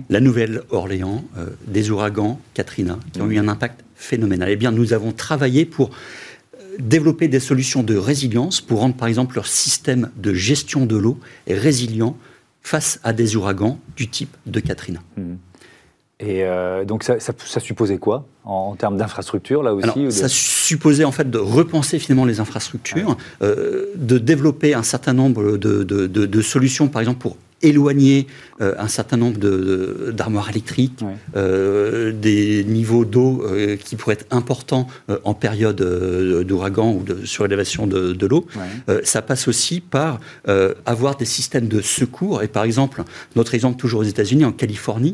La 0.09 0.19
Nouvelle-Orléans, 0.19 1.23
euh, 1.37 1.47
des 1.67 1.89
ouragans 1.89 2.39
Katrina, 2.53 2.99
qui 3.13 3.21
ont 3.21 3.27
mm. 3.27 3.31
eu 3.31 3.37
un 3.39 3.47
impact 3.47 3.83
phénoménal. 3.95 4.49
Eh 4.49 4.55
bien, 4.55 4.71
nous 4.71 4.93
avons 4.93 5.11
travaillé 5.11 5.65
pour 5.65 5.89
euh, 5.89 6.59
développer 6.79 7.27
des 7.27 7.39
solutions 7.39 7.83
de 7.83 7.95
résilience 7.95 8.61
pour 8.61 8.79
rendre 8.79 8.95
par 8.95 9.07
exemple 9.07 9.35
leur 9.35 9.47
système 9.47 10.09
de 10.17 10.33
gestion 10.33 10.85
de 10.85 10.97
l'eau 10.97 11.19
résilient 11.47 12.17
face 12.61 12.99
à 13.03 13.13
des 13.13 13.35
ouragans 13.35 13.79
du 13.95 14.07
type 14.09 14.35
de 14.45 14.59
Katrina. 14.59 15.01
Mm. 15.17 15.35
Et 16.21 16.43
euh, 16.43 16.83
donc 16.83 17.03
ça, 17.03 17.19
supposait 17.59 17.97
quoi 17.97 18.25
en, 18.43 18.75
termes 18.75 18.97
d'infrastructure 18.97 19.63
là 19.63 19.73
aussi 19.73 20.11
Ça 20.11 20.27
supposait 20.27 21.05
en 21.05 21.13
fait 21.13 21.29
de 21.29 21.37
repenser 21.37 21.97
finalement 21.97 22.25
les 22.25 22.41
infrastructures, 22.41 23.15
euh, 23.41 23.85
de 23.95 24.17
développer 24.17 24.73
un 24.73 24.83
certain 24.83 25.13
nombre 25.13 25.55
de, 25.55 25.83
de, 25.83 26.41
solutions, 26.41 26.89
par 26.89 27.01
exemple 27.01 27.19
pour 27.19 27.37
éloigner 27.61 28.27
euh, 28.61 28.73
un 28.77 28.87
certain 28.87 29.17
nombre 29.17 29.37
d'armoires 30.11 30.49
électriques, 30.49 31.03
euh, 31.35 32.11
des 32.11 32.63
niveaux 32.63 33.05
d'eau 33.05 33.43
euh, 33.43 33.75
qui 33.77 33.95
pourraient 33.95 34.13
être 34.13 34.25
importants 34.31 34.87
en 35.23 35.33
période 35.33 35.81
d'ouragan 36.45 36.93
ou 36.93 37.03
de 37.03 37.25
surélévation 37.25 37.87
de, 37.87 38.13
de 38.13 38.27
l'eau. 38.27 38.45
ça 39.03 39.21
passe 39.21 39.47
aussi 39.47 39.81
par 39.81 40.19
avoir 40.85 41.15
des 41.15 41.25
systèmes 41.25 41.67
de 41.67 41.81
secours. 41.81 42.43
Et 42.43 42.47
par 42.47 42.63
exemple, 42.63 43.03
notre 43.35 43.55
exemple 43.55 43.77
toujours 43.77 44.01
aux 44.01 44.03
États-Unis, 44.03 44.45
en 44.45 44.51
Californie, 44.51 45.13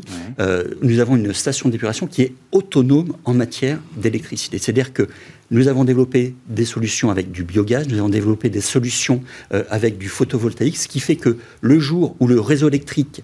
nous 0.82 1.00
avons 1.00 1.16
une 1.16 1.32
station 1.32 1.68
d'épuration 1.68 2.06
qui 2.06 2.22
est 2.22 2.32
autonome 2.52 3.14
en 3.24 3.34
matière 3.34 3.78
d'électricité. 3.96 4.58
C'est-à-dire 4.58 4.92
que 4.92 5.08
nous 5.50 5.68
avons 5.68 5.84
développé 5.84 6.34
des 6.48 6.64
solutions 6.64 7.10
avec 7.10 7.30
du 7.30 7.44
biogaz, 7.44 7.88
nous 7.88 7.98
avons 7.98 8.08
développé 8.08 8.50
des 8.50 8.60
solutions 8.60 9.22
euh, 9.52 9.64
avec 9.70 9.98
du 9.98 10.08
photovoltaïque, 10.08 10.76
ce 10.76 10.88
qui 10.88 11.00
fait 11.00 11.16
que 11.16 11.36
le 11.60 11.78
jour 11.78 12.16
où 12.20 12.26
le 12.26 12.40
réseau 12.40 12.68
électrique 12.68 13.22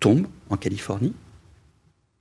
tombe 0.00 0.26
en 0.50 0.56
Californie, 0.56 1.14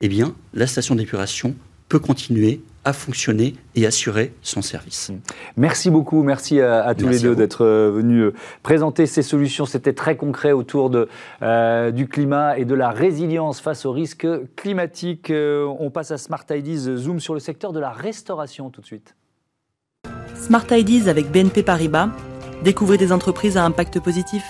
eh 0.02 0.08
bien, 0.08 0.36
la 0.54 0.68
station 0.68 0.96
d'épuration 0.96 1.56
peut 1.88 2.00
continuer 2.00 2.62
à 2.86 2.92
fonctionner 2.92 3.56
et 3.76 3.86
assurer 3.86 4.34
son 4.42 4.62
service. 4.62 5.12
Merci 5.56 5.90
beaucoup, 5.90 6.22
merci 6.24 6.60
à, 6.60 6.94
tous 6.96 7.08
les 7.08 7.20
deux 7.20 7.34
d'être 7.34 7.64
euh, 7.64 7.92
venus 7.92 8.24
euh, 8.24 8.34
présenter 8.62 9.06
ces 9.06 9.22
solutions. 9.22 9.66
C'était 9.66 9.94
très 9.94 10.18
concret 10.18 10.52
autour 10.52 10.90
de, 10.90 11.08
du 11.92 12.08
climat 12.08 12.58
et 12.58 12.66
de 12.66 12.74
la 12.74 12.90
résilience 12.90 13.62
face 13.62 13.86
aux 13.86 13.94
risques 13.94 14.28
climatiques. 14.58 15.32
on 15.32 15.90
passe 15.92 16.12
à 16.12 16.18
Smart 16.18 16.44
Ideas, 16.50 16.98
zoom 16.98 17.22
sur 17.22 17.34
le 17.36 17.40
secteur 17.40 17.72
de 17.72 17.80
la 17.80 17.92
restauration 17.92 18.70
tout 18.70 18.82
de 18.82 18.86
suite. 18.86 19.16
Smart 20.44 20.66
Ideas 20.72 21.08
avec 21.10 21.32
BNP 21.32 21.64
Paribas. 21.64 22.10
Découvrez 22.66 22.98
des 22.98 23.14
entreprises 23.14 23.56
à 23.56 23.64
impact 23.64 24.02
positif. 24.02 24.44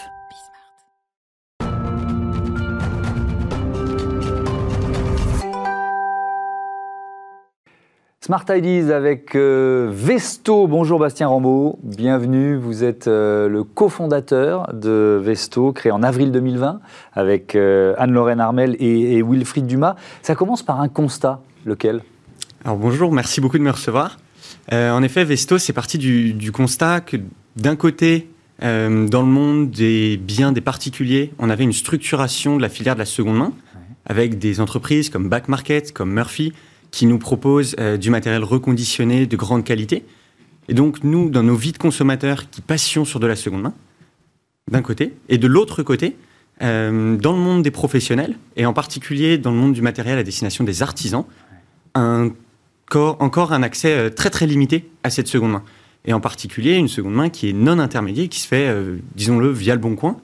Smart 8.21 8.43
Ideas 8.49 8.91
avec 8.91 9.35
euh, 9.35 9.91
Vesto. 9.93 10.65
Bonjour 10.65 10.97
Bastien 10.97 11.27
Rambaud, 11.27 11.77
bienvenue. 11.83 12.55
Vous 12.55 12.83
êtes 12.83 13.07
euh, 13.07 13.47
le 13.47 13.63
cofondateur 13.63 14.73
de 14.73 15.21
Vesto, 15.23 15.73
créé 15.73 15.91
en 15.91 16.01
avril 16.01 16.31
2020 16.31 16.79
avec 17.13 17.55
euh, 17.55 17.93
Anne-Lorraine 17.99 18.39
Armel 18.39 18.75
et, 18.79 19.17
et, 19.17 19.21
Wilfried 19.21 19.67
Dumas. 19.67 19.95
Ça 20.23 20.33
commence 20.33 20.63
par 20.63 20.81
un 20.81 20.87
constat, 20.87 21.41
lequel? 21.65 22.01
Alors 22.65 22.77
bonjour, 22.77 23.11
merci 23.11 23.41
beaucoup 23.41 23.59
de 23.59 23.63
me 23.63 23.71
recevoir. 23.71 24.17
Euh, 24.71 24.91
en 24.91 25.03
effet, 25.03 25.25
Vesto, 25.25 25.57
c'est 25.57 25.73
parti 25.73 25.97
du, 25.97 26.51
constat 26.51 27.01
que 27.01 27.17
d'un 27.55 27.75
côté, 27.75 28.29
euh, 28.63 29.07
dans 29.07 29.21
le 29.21 29.27
monde 29.27 29.71
des 29.71 30.17
biens 30.17 30.51
des 30.51 30.61
particuliers, 30.61 31.33
on 31.39 31.49
avait 31.49 31.63
une 31.63 31.73
structuration 31.73 32.57
de 32.57 32.61
la 32.61 32.69
filière 32.69 32.95
de 32.95 32.99
la 32.99 33.05
seconde 33.05 33.37
main 33.37 33.53
avec 34.05 34.37
des 34.37 34.59
entreprises 34.59 35.09
comme 35.09 35.29
Back 35.29 35.47
Market, 35.47 35.93
comme 35.93 36.13
Murphy, 36.13 36.53
qui 36.91 37.05
nous 37.05 37.17
proposent 37.17 37.75
du 37.99 38.09
matériel 38.09 38.43
reconditionné 38.43 39.25
de 39.25 39.37
grande 39.37 39.63
qualité. 39.63 40.03
Et 40.67 40.73
donc, 40.73 41.03
nous, 41.03 41.29
dans 41.29 41.43
nos 41.43 41.55
vies 41.55 41.71
de 41.71 41.77
consommateurs 41.77 42.49
qui 42.49 42.61
passions 42.61 43.05
sur 43.05 43.19
de 43.19 43.27
la 43.27 43.35
seconde 43.35 43.63
main, 43.63 43.73
d'un 44.71 44.81
côté, 44.81 45.13
et 45.29 45.37
de 45.37 45.47
l'autre 45.47 45.83
côté, 45.83 46.15
euh, 46.61 47.17
dans 47.17 47.33
le 47.33 47.39
monde 47.39 47.63
des 47.63 47.71
professionnels, 47.71 48.37
et 48.55 48.65
en 48.65 48.73
particulier 48.73 49.37
dans 49.37 49.51
le 49.51 49.57
monde 49.57 49.73
du 49.73 49.81
matériel 49.81 50.17
à 50.17 50.23
destination 50.23 50.63
des 50.63 50.81
artisans, 50.81 51.25
un 51.95 52.29
encore 52.95 53.53
un 53.53 53.63
accès 53.63 53.93
euh, 53.97 54.09
très 54.09 54.29
très 54.29 54.47
limité 54.47 54.89
à 55.03 55.09
cette 55.09 55.27
seconde 55.27 55.51
main. 55.51 55.63
Et 56.05 56.13
en 56.13 56.19
particulier 56.19 56.75
une 56.75 56.87
seconde 56.87 57.13
main 57.13 57.29
qui 57.29 57.49
est 57.49 57.53
non 57.53 57.79
intermédiaire, 57.79 58.27
qui 58.29 58.39
se 58.39 58.47
fait, 58.47 58.67
euh, 58.67 58.97
disons-le, 59.15 59.51
via 59.51 59.73
le 59.73 59.81
bon 59.81 59.95
coin, 59.95 60.17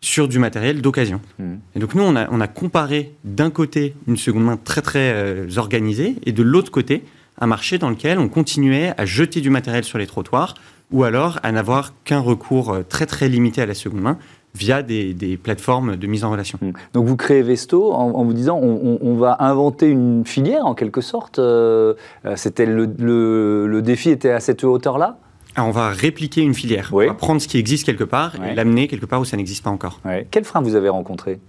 sur 0.00 0.28
du 0.28 0.38
matériel 0.38 0.82
d'occasion. 0.82 1.20
Mmh. 1.38 1.54
Et 1.76 1.78
donc 1.78 1.94
nous, 1.94 2.02
on 2.02 2.16
a, 2.16 2.28
on 2.30 2.40
a 2.40 2.48
comparé 2.48 3.14
d'un 3.24 3.50
côté 3.50 3.94
une 4.08 4.16
seconde 4.16 4.44
main 4.44 4.56
très 4.56 4.82
très 4.82 5.56
organisée, 5.56 6.16
et 6.26 6.32
de 6.32 6.42
l'autre 6.42 6.72
côté 6.72 7.04
un 7.38 7.46
marché 7.46 7.78
dans 7.78 7.88
lequel 7.88 8.18
on 8.18 8.28
continuait 8.28 8.92
à 8.98 9.06
jeter 9.06 9.40
du 9.40 9.48
matériel 9.48 9.84
sur 9.84 9.98
les 9.98 10.06
trottoirs, 10.06 10.54
ou 10.90 11.04
alors 11.04 11.38
à 11.44 11.52
n'avoir 11.52 11.94
qu'un 12.04 12.18
recours 12.18 12.78
très 12.88 13.06
très 13.06 13.28
limité 13.28 13.62
à 13.62 13.66
la 13.66 13.74
seconde 13.74 14.02
main, 14.02 14.18
via 14.54 14.82
des, 14.82 15.38
plateformes 15.42 15.96
de 15.96 16.06
mise 16.06 16.24
en 16.24 16.30
relation. 16.30 16.58
Hmm. 16.60 16.72
Donc 16.92 17.06
vous 17.06 17.16
créez 17.16 17.42
Vesto 17.42 17.92
en, 17.92 18.24
vous 18.24 18.32
disant 18.32 18.58
on, 18.58 19.14
va 19.14 19.36
inventer 19.40 19.88
une 19.88 20.24
filière 20.24 20.66
en 20.66 20.74
quelque 20.74 21.00
sorte. 21.00 21.38
Euh, 21.38 21.94
euh, 22.24 22.36
c'était 22.36 22.66
le, 22.66 23.80
défi 23.82 24.10
était 24.10 24.30
à 24.30 24.40
cette 24.40 24.64
hauteur-là? 24.64 25.18
Ah, 25.54 25.64
on 25.64 25.70
va 25.70 25.90
répliquer 25.90 26.40
une 26.40 26.54
filière. 26.54 26.90
On 26.92 27.06
va 27.06 27.14
prendre 27.14 27.40
ce 27.40 27.48
qui 27.48 27.58
existe 27.58 27.84
quelque 27.84 28.04
part 28.04 28.36
et 28.42 28.54
l'amener 28.54 28.88
quelque 28.88 29.06
part 29.06 29.20
où 29.20 29.24
ça 29.24 29.36
n'existe 29.36 29.64
pas 29.64 29.70
encore. 29.70 30.00
Quel 30.30 30.44
frein 30.44 30.62
vous 30.62 30.74
avez 30.74 30.88
rencontré? 30.88 31.40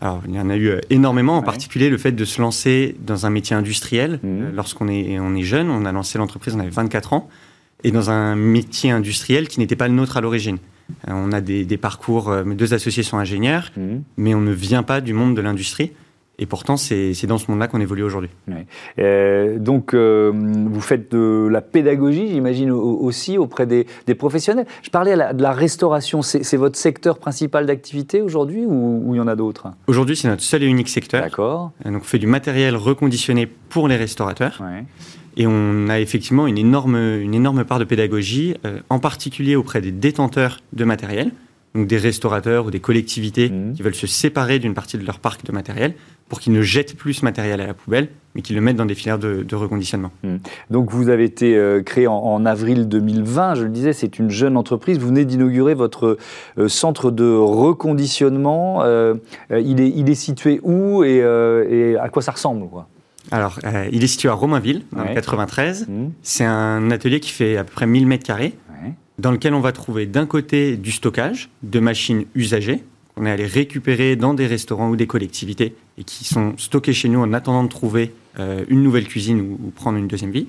Alors, 0.00 0.22
il 0.28 0.34
y 0.34 0.40
en 0.40 0.48
a 0.48 0.54
eu 0.54 0.68
euh, 0.68 0.80
énormément, 0.90 1.36
en 1.38 1.42
particulier 1.42 1.90
le 1.90 1.98
fait 1.98 2.12
de 2.12 2.24
se 2.24 2.40
lancer 2.40 2.94
dans 3.04 3.26
un 3.26 3.30
métier 3.30 3.56
industriel. 3.56 4.20
Hmm. 4.22 4.54
Lorsqu'on 4.54 4.86
est, 4.86 5.18
on 5.18 5.34
est 5.34 5.42
jeune, 5.42 5.70
on 5.70 5.84
a 5.84 5.90
lancé 5.90 6.18
l'entreprise, 6.18 6.54
on 6.54 6.60
avait 6.60 6.70
24 6.70 7.14
ans, 7.14 7.28
et 7.82 7.90
dans 7.90 8.10
un 8.10 8.36
métier 8.36 8.92
industriel 8.92 9.48
qui 9.48 9.58
n'était 9.58 9.74
pas 9.74 9.88
le 9.88 9.94
nôtre 9.94 10.16
à 10.16 10.20
l'origine. 10.20 10.58
Euh, 11.08 11.12
on 11.12 11.32
a 11.32 11.40
des, 11.40 11.76
parcours, 11.76 12.30
euh, 12.30 12.44
mes 12.44 12.54
deux 12.54 12.74
associés 12.74 13.02
sont 13.02 13.18
ingénieurs, 13.18 13.70
mhm. 13.76 14.02
mais 14.16 14.34
on 14.34 14.40
ne 14.40 14.52
vient 14.52 14.82
pas 14.82 15.00
du 15.00 15.12
monde 15.12 15.36
de 15.36 15.40
l'industrie. 15.40 15.92
Et 16.40 16.46
pourtant, 16.46 16.76
c'est 16.76 17.26
dans 17.26 17.38
ce 17.38 17.50
monde-là 17.50 17.66
qu'on 17.66 17.80
évolue 17.80 18.04
aujourd'hui. 18.04 18.30
Euh, 19.00 19.58
donc, 19.58 19.92
vous 19.92 20.80
faites 20.80 21.10
de 21.10 21.48
la 21.50 21.60
pédagogie, 21.60 22.28
j'imagine, 22.28 22.70
aussi 22.70 23.38
auprès 23.38 23.66
des, 23.66 23.86
professionnels. 24.14 24.66
Je 24.82 24.90
parlais 24.90 25.16
de 25.16 25.42
la 25.42 25.50
restauration. 25.50 26.22
C'est 26.22 26.56
votre 26.56 26.78
secteur 26.78 27.18
principal 27.18 27.66
d'activité 27.66 28.22
aujourd'hui 28.22 28.64
ou, 28.64 29.14
il 29.14 29.16
y 29.16 29.20
en 29.20 29.26
a 29.26 29.34
d'autres? 29.34 29.66
Aujourd'hui, 29.88 30.14
c'est 30.14 30.28
notre 30.28 30.44
seul 30.44 30.62
et 30.62 30.66
unique 30.66 30.88
secteur. 30.88 31.22
D'accord. 31.22 31.72
Donc, 31.84 32.02
on 32.02 32.04
fait 32.04 32.20
du 32.20 32.28
matériel 32.28 32.76
reconditionné 32.76 33.46
pour 33.46 33.88
les 33.88 33.96
restaurateurs. 33.96 34.62
Et 35.38 35.46
on 35.46 35.88
a 35.88 36.00
effectivement 36.00 36.48
une 36.48 36.58
énorme, 36.58 36.96
une 36.96 37.32
énorme 37.32 37.64
part 37.64 37.78
de 37.78 37.84
pédagogie, 37.84 38.56
euh, 38.66 38.80
en 38.90 38.98
particulier 38.98 39.54
auprès 39.54 39.80
des 39.80 39.92
détenteurs 39.92 40.58
de 40.72 40.84
matériel, 40.84 41.30
donc 41.76 41.86
des 41.86 41.96
restaurateurs 41.96 42.66
ou 42.66 42.72
des 42.72 42.80
collectivités 42.80 43.48
mmh. 43.48 43.74
qui 43.74 43.82
veulent 43.82 43.94
se 43.94 44.08
séparer 44.08 44.58
d'une 44.58 44.74
partie 44.74 44.98
de 44.98 45.06
leur 45.06 45.20
parc 45.20 45.46
de 45.46 45.52
matériel 45.52 45.94
pour 46.28 46.40
qu'ils 46.40 46.52
ne 46.52 46.60
jettent 46.60 46.96
plus 46.96 47.14
ce 47.14 47.24
matériel 47.24 47.60
à 47.60 47.68
la 47.68 47.74
poubelle, 47.74 48.08
mais 48.34 48.42
qu'ils 48.42 48.56
le 48.56 48.62
mettent 48.62 48.76
dans 48.76 48.84
des 48.84 48.96
filières 48.96 49.20
de, 49.20 49.54
reconditionnement. 49.54 50.10
Mmh. 50.24 50.36
Donc 50.70 50.90
vous 50.90 51.08
avez 51.08 51.22
été 51.22 51.56
euh, 51.56 51.82
créé 51.82 52.08
en, 52.08 52.44
avril 52.44 52.88
2020, 52.88 53.54
je 53.54 53.62
le 53.62 53.70
disais, 53.70 53.92
c'est 53.92 54.18
une 54.18 54.30
jeune 54.30 54.56
entreprise. 54.56 54.98
Vous 54.98 55.06
venez 55.06 55.24
d'inaugurer 55.24 55.74
votre 55.74 56.18
euh, 56.58 56.68
centre 56.68 57.12
de 57.12 57.30
reconditionnement. 57.30 58.82
il, 59.52 59.80
est, 59.80 59.92
il 59.94 60.10
est 60.10 60.16
situé 60.16 60.58
où 60.64 61.04
et, 61.04 61.18
et 61.18 61.96
à 61.96 62.08
quoi 62.08 62.22
ça 62.22 62.32
ressemble 62.32 62.68
quoi? 62.68 62.88
Alors, 63.30 63.58
euh, 63.64 63.88
il 63.92 64.02
est 64.02 64.08
situé 64.08 64.28
à 64.28 64.32
Romainville, 64.32 64.84
dans 64.92 65.04
le 65.04 65.14
93. 65.14 65.86
Mmh. 65.88 66.08
C'est 66.22 66.44
un 66.44 66.90
atelier 66.90 67.20
qui 67.20 67.30
fait 67.30 67.56
à 67.56 67.64
peu 67.64 67.72
près 67.72 67.86
1000 67.86 68.06
mètres 68.06 68.24
carrés, 68.24 68.54
dans 69.18 69.32
lequel 69.32 69.54
on 69.54 69.60
va 69.60 69.72
trouver 69.72 70.06
d'un 70.06 70.26
côté 70.26 70.76
du 70.76 70.92
stockage 70.92 71.50
de 71.62 71.80
machines 71.80 72.24
usagées, 72.34 72.84
qu'on 73.14 73.26
est 73.26 73.30
allé 73.30 73.46
récupérer 73.46 74.16
dans 74.16 74.32
des 74.32 74.46
restaurants 74.46 74.90
ou 74.90 74.96
des 74.96 75.06
collectivités, 75.06 75.74
et 75.98 76.04
qui 76.04 76.24
sont 76.24 76.54
stockées 76.56 76.92
chez 76.92 77.08
nous 77.08 77.20
en 77.20 77.32
attendant 77.32 77.64
de 77.64 77.68
trouver 77.68 78.14
euh, 78.38 78.64
une 78.68 78.82
nouvelle 78.82 79.08
cuisine 79.08 79.40
ou, 79.40 79.72
prendre 79.74 79.98
une 79.98 80.06
deuxième 80.06 80.30
vie, 80.30 80.46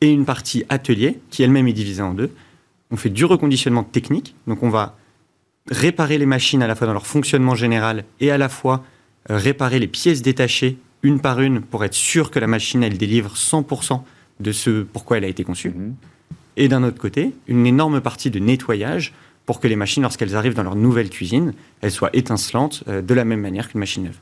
et 0.00 0.10
une 0.10 0.24
partie 0.24 0.64
atelier, 0.68 1.18
qui 1.30 1.42
elle-même 1.42 1.66
est 1.66 1.72
divisée 1.72 2.02
en 2.02 2.14
deux. 2.14 2.30
On 2.90 2.96
fait 2.96 3.10
du 3.10 3.24
reconditionnement 3.24 3.82
technique, 3.82 4.36
donc 4.46 4.62
on 4.62 4.70
va 4.70 4.96
réparer 5.70 6.18
les 6.18 6.26
machines 6.26 6.62
à 6.62 6.66
la 6.66 6.74
fois 6.74 6.86
dans 6.86 6.92
leur 6.92 7.06
fonctionnement 7.06 7.54
général 7.54 8.04
et 8.20 8.30
à 8.30 8.38
la 8.38 8.48
fois 8.48 8.84
euh, 9.30 9.38
réparer 9.38 9.80
les 9.80 9.86
pièces 9.86 10.20
détachées 10.20 10.76
une 11.04 11.20
par 11.20 11.40
une 11.40 11.60
pour 11.60 11.84
être 11.84 11.94
sûr 11.94 12.32
que 12.32 12.40
la 12.40 12.48
machine, 12.48 12.82
elle 12.82 12.98
délivre 12.98 13.34
100% 13.36 14.00
de 14.40 14.52
ce 14.52 14.82
pourquoi 14.82 15.18
elle 15.18 15.24
a 15.24 15.28
été 15.28 15.44
conçue. 15.44 15.70
Mhm. 15.70 15.94
Et 16.56 16.68
d'un 16.68 16.82
autre 16.82 16.98
côté, 16.98 17.32
une 17.46 17.66
énorme 17.66 18.00
partie 18.00 18.30
de 18.30 18.38
nettoyage 18.40 19.12
pour 19.46 19.60
que 19.60 19.68
les 19.68 19.76
machines, 19.76 20.02
lorsqu'elles 20.02 20.36
arrivent 20.36 20.54
dans 20.54 20.62
leur 20.62 20.76
nouvelle 20.76 21.10
cuisine, 21.10 21.52
elles 21.82 21.90
soient 21.90 22.08
étincelantes 22.14 22.82
euh, 22.88 23.02
de 23.02 23.12
la 23.12 23.26
même 23.26 23.40
manière 23.40 23.68
qu'une 23.68 23.80
machine 23.80 24.04
neuve. 24.04 24.18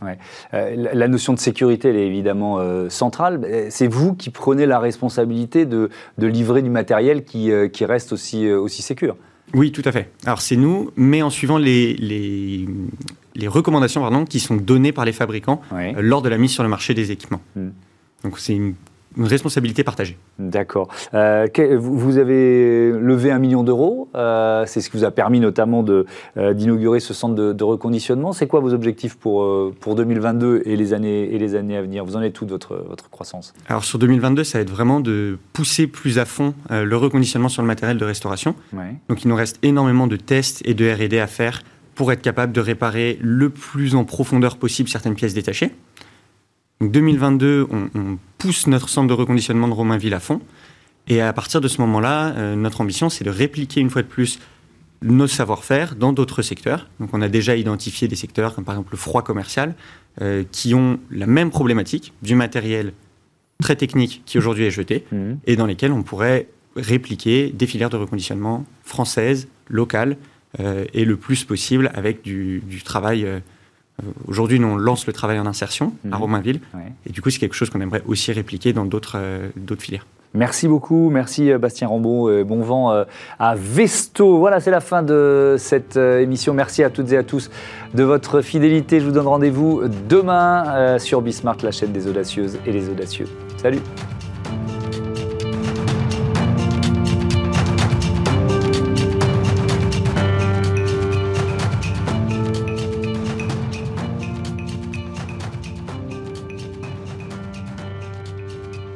Euh, 0.52 0.88
la 0.92 1.06
notion 1.06 1.32
de 1.32 1.38
sécurité, 1.38 1.90
elle 1.90 1.96
est 1.96 2.06
évidemment 2.08 2.58
euh, 2.58 2.88
centrale. 2.88 3.68
C'est 3.70 3.86
vous 3.86 4.14
qui 4.14 4.30
prenez 4.30 4.66
la 4.66 4.80
responsabilité 4.80 5.64
de, 5.64 5.90
livrer 6.18 6.62
du 6.62 6.70
matériel 6.70 7.24
qui, 7.24 7.52
qui 7.72 7.84
reste 7.84 8.12
aussi, 8.12 8.50
aussi 8.50 8.82
sécur. 8.82 9.16
Oui, 9.54 9.70
tout 9.70 9.82
à 9.84 9.92
fait. 9.92 10.10
Alors 10.24 10.40
c'est 10.40 10.56
nous, 10.56 10.90
mais 10.96 11.22
en 11.22 11.30
suivant 11.30 11.58
les, 11.58 11.94
les 11.94 12.66
recommandations 13.48 14.00
pardon, 14.00 14.24
qui 14.24 14.40
sont 14.40 14.56
données 14.56 14.92
par 14.92 15.04
les 15.04 15.12
fabricants 15.12 15.60
euh, 15.72 15.92
lors 15.98 16.22
de 16.22 16.28
la 16.28 16.38
mise 16.38 16.52
sur 16.52 16.62
le 16.62 16.68
marché 16.68 16.94
des 16.94 17.10
équipements. 17.10 17.40
Hmm. 17.56 17.70
Donc 18.24 18.38
c'est 18.38 18.54
une, 18.54 18.74
responsabilité 19.18 19.84
partagée. 19.84 20.16
D'accord. 20.38 20.88
Euh, 21.12 21.46
vous 21.78 22.16
avez 22.16 22.90
levé 22.92 23.30
un 23.30 23.38
million 23.38 23.62
d'euros. 23.62 24.08
Euh, 24.14 24.64
c'est 24.66 24.80
ce 24.80 24.88
qui 24.88 24.96
vous 24.96 25.04
a 25.04 25.10
permis 25.10 25.38
notamment 25.38 25.84
d'inaugurer 26.34 26.98
ce 26.98 27.12
centre 27.12 27.34
de, 27.34 27.64
reconditionnement. 27.64 28.32
C'est 28.32 28.46
quoi 28.46 28.60
vos 28.60 28.72
objectifs 28.72 29.16
pour, 29.16 29.74
pour 29.80 29.96
2022 29.96 30.62
et 30.64 30.76
les, 30.76 30.94
années, 30.94 31.24
et 31.24 31.36
les 31.36 31.56
années 31.56 31.76
à 31.76 31.82
venir? 31.82 32.06
Vous 32.06 32.16
en 32.16 32.22
êtes 32.22 32.32
toute 32.32 32.48
votre, 32.48 32.82
votre 32.88 33.10
croissance? 33.10 33.52
Alors 33.68 33.84
sur 33.84 33.98
2022, 33.98 34.44
ça 34.44 34.56
va 34.56 34.62
être 34.62 34.70
vraiment 34.70 35.00
de 35.00 35.36
pousser 35.52 35.88
plus 35.88 36.18
à 36.18 36.24
fond 36.24 36.54
le 36.70 36.96
reconditionnement 36.96 37.50
sur 37.50 37.60
le 37.60 37.68
matériel 37.68 37.98
de 37.98 38.06
restauration. 38.06 38.54
Donc 39.10 39.24
il 39.24 39.28
nous 39.28 39.36
reste 39.36 39.58
énormément 39.62 40.06
de 40.06 40.16
tests 40.16 40.62
et 40.64 40.72
de 40.72 40.90
R&D 40.90 41.18
à 41.18 41.26
faire 41.26 41.62
pour 41.94 42.12
être 42.12 42.22
capable 42.22 42.52
de 42.52 42.61
réparer 42.61 43.18
le 43.20 43.50
plus 43.50 43.94
en 43.94 44.05
profondeur 44.05 44.57
possible 44.57 44.88
certaines 44.88 45.14
pièces 45.14 45.35
détachées. 45.35 45.70
Donc 46.81 46.90
2022, 46.92 47.68
on, 47.70 48.18
pousse 48.38 48.66
notre 48.66 48.88
centre 48.88 49.07
de 49.07 49.12
reconditionnement 49.12 49.68
de 49.68 49.72
Romainville 49.72 50.14
à 50.14 50.20
fond. 50.20 50.40
Et 51.07 51.20
à 51.20 51.33
partir 51.33 51.61
de 51.61 51.68
ce 51.68 51.81
moment-là, 51.81 52.35
euh, 52.37 52.57
notre 52.57 52.81
ambition, 52.81 53.09
c'est 53.09 53.24
de 53.24 53.31
répliquer 53.31 53.81
une 53.81 53.88
fois 53.88 54.02
de 54.02 54.09
plus 54.09 54.40
nos 55.00 55.28
savoir-faire 55.28 55.94
dans 55.94 56.12
d'autres 56.12 56.42
secteurs. 56.42 56.88
Donc 56.98 57.11
on 57.12 57.22
a 57.22 57.28
déjà 57.28 57.57
identifié 57.57 58.09
des 58.09 58.16
secteurs 58.16 58.55
comme 58.55 58.64
par 58.64 58.74
exemple 58.74 58.92
le 58.92 58.98
froid 58.98 59.22
commercial, 59.22 59.74
euh, 60.20 60.44
qui 60.50 60.74
ont 60.74 60.98
la 61.11 61.26
même 61.26 61.50
problématique 61.50 62.12
du 62.22 62.35
matériel 62.35 62.92
très 63.61 63.76
technique 63.76 64.22
qui 64.26 64.38
aujourd'hui 64.38 64.64
est 64.64 64.70
jeté, 64.70 65.05
mmh. 65.12 65.33
et 65.46 65.57
dans 65.57 65.66
lesquels 65.66 65.92
on 65.92 66.02
pourrait 66.02 66.48
répliquer 66.76 67.50
des 67.50 67.66
filières 67.66 67.90
de 67.90 67.96
reconditionnement 67.96 68.64
françaises, 68.83 69.48
locales, 69.68 70.16
et 70.58 71.04
le 71.04 71.16
plus 71.16 71.44
possible 71.44 71.90
avec 71.94 72.22
du, 72.22 72.62
travail. 72.84 73.24
Euh, 73.24 73.40
aujourd'hui, 74.26 74.58
nous, 74.58 74.68
on 74.68 74.76
lance 74.76 75.06
le 75.06 75.12
travail 75.12 75.38
en 75.38 75.46
insertion 75.46 75.92
à 76.04 76.16
mhm. 76.16 76.22
Romainville. 76.22 76.60
Et 77.06 77.10
du 77.10 77.22
coup, 77.22 77.30
c'est 77.30 77.38
quelque 77.38 77.54
chose 77.54 77.70
qu'on 77.70 77.80
aimerait 77.80 78.02
aussi 78.06 78.32
répliquer 78.32 78.72
dans 78.72 78.84
d'autres 78.84 79.16
euh, 79.16 79.48
filières. 79.78 80.06
Merci 80.34 80.66
beaucoup, 80.66 81.10
merci 81.10 81.52
Bastien 81.52 81.88
Rambaud, 81.88 82.42
bon 82.44 82.62
vent 82.62 83.04
à 83.38 83.54
Vesto. 83.54 84.38
Voilà, 84.38 84.60
c'est 84.60 84.70
la 84.70 84.80
fin 84.80 85.02
de 85.02 85.56
cette 85.58 85.98
émission. 85.98 86.54
Merci 86.54 86.82
à 86.82 86.88
toutes 86.88 87.12
et 87.12 87.18
à 87.18 87.22
tous 87.22 87.50
de 87.92 88.02
votre 88.02 88.40
fidélité. 88.40 88.98
Je 88.98 89.04
vous 89.04 89.12
donne 89.12 89.26
rendez-vous 89.26 89.82
demain 90.08 90.98
sur 90.98 91.20
Bismart, 91.20 91.58
la 91.62 91.70
chaîne 91.70 91.92
des 91.92 92.06
audacieuses 92.08 92.58
et 92.66 92.72
les 92.72 92.88
audacieux. 92.88 93.26
Salut 93.58 93.80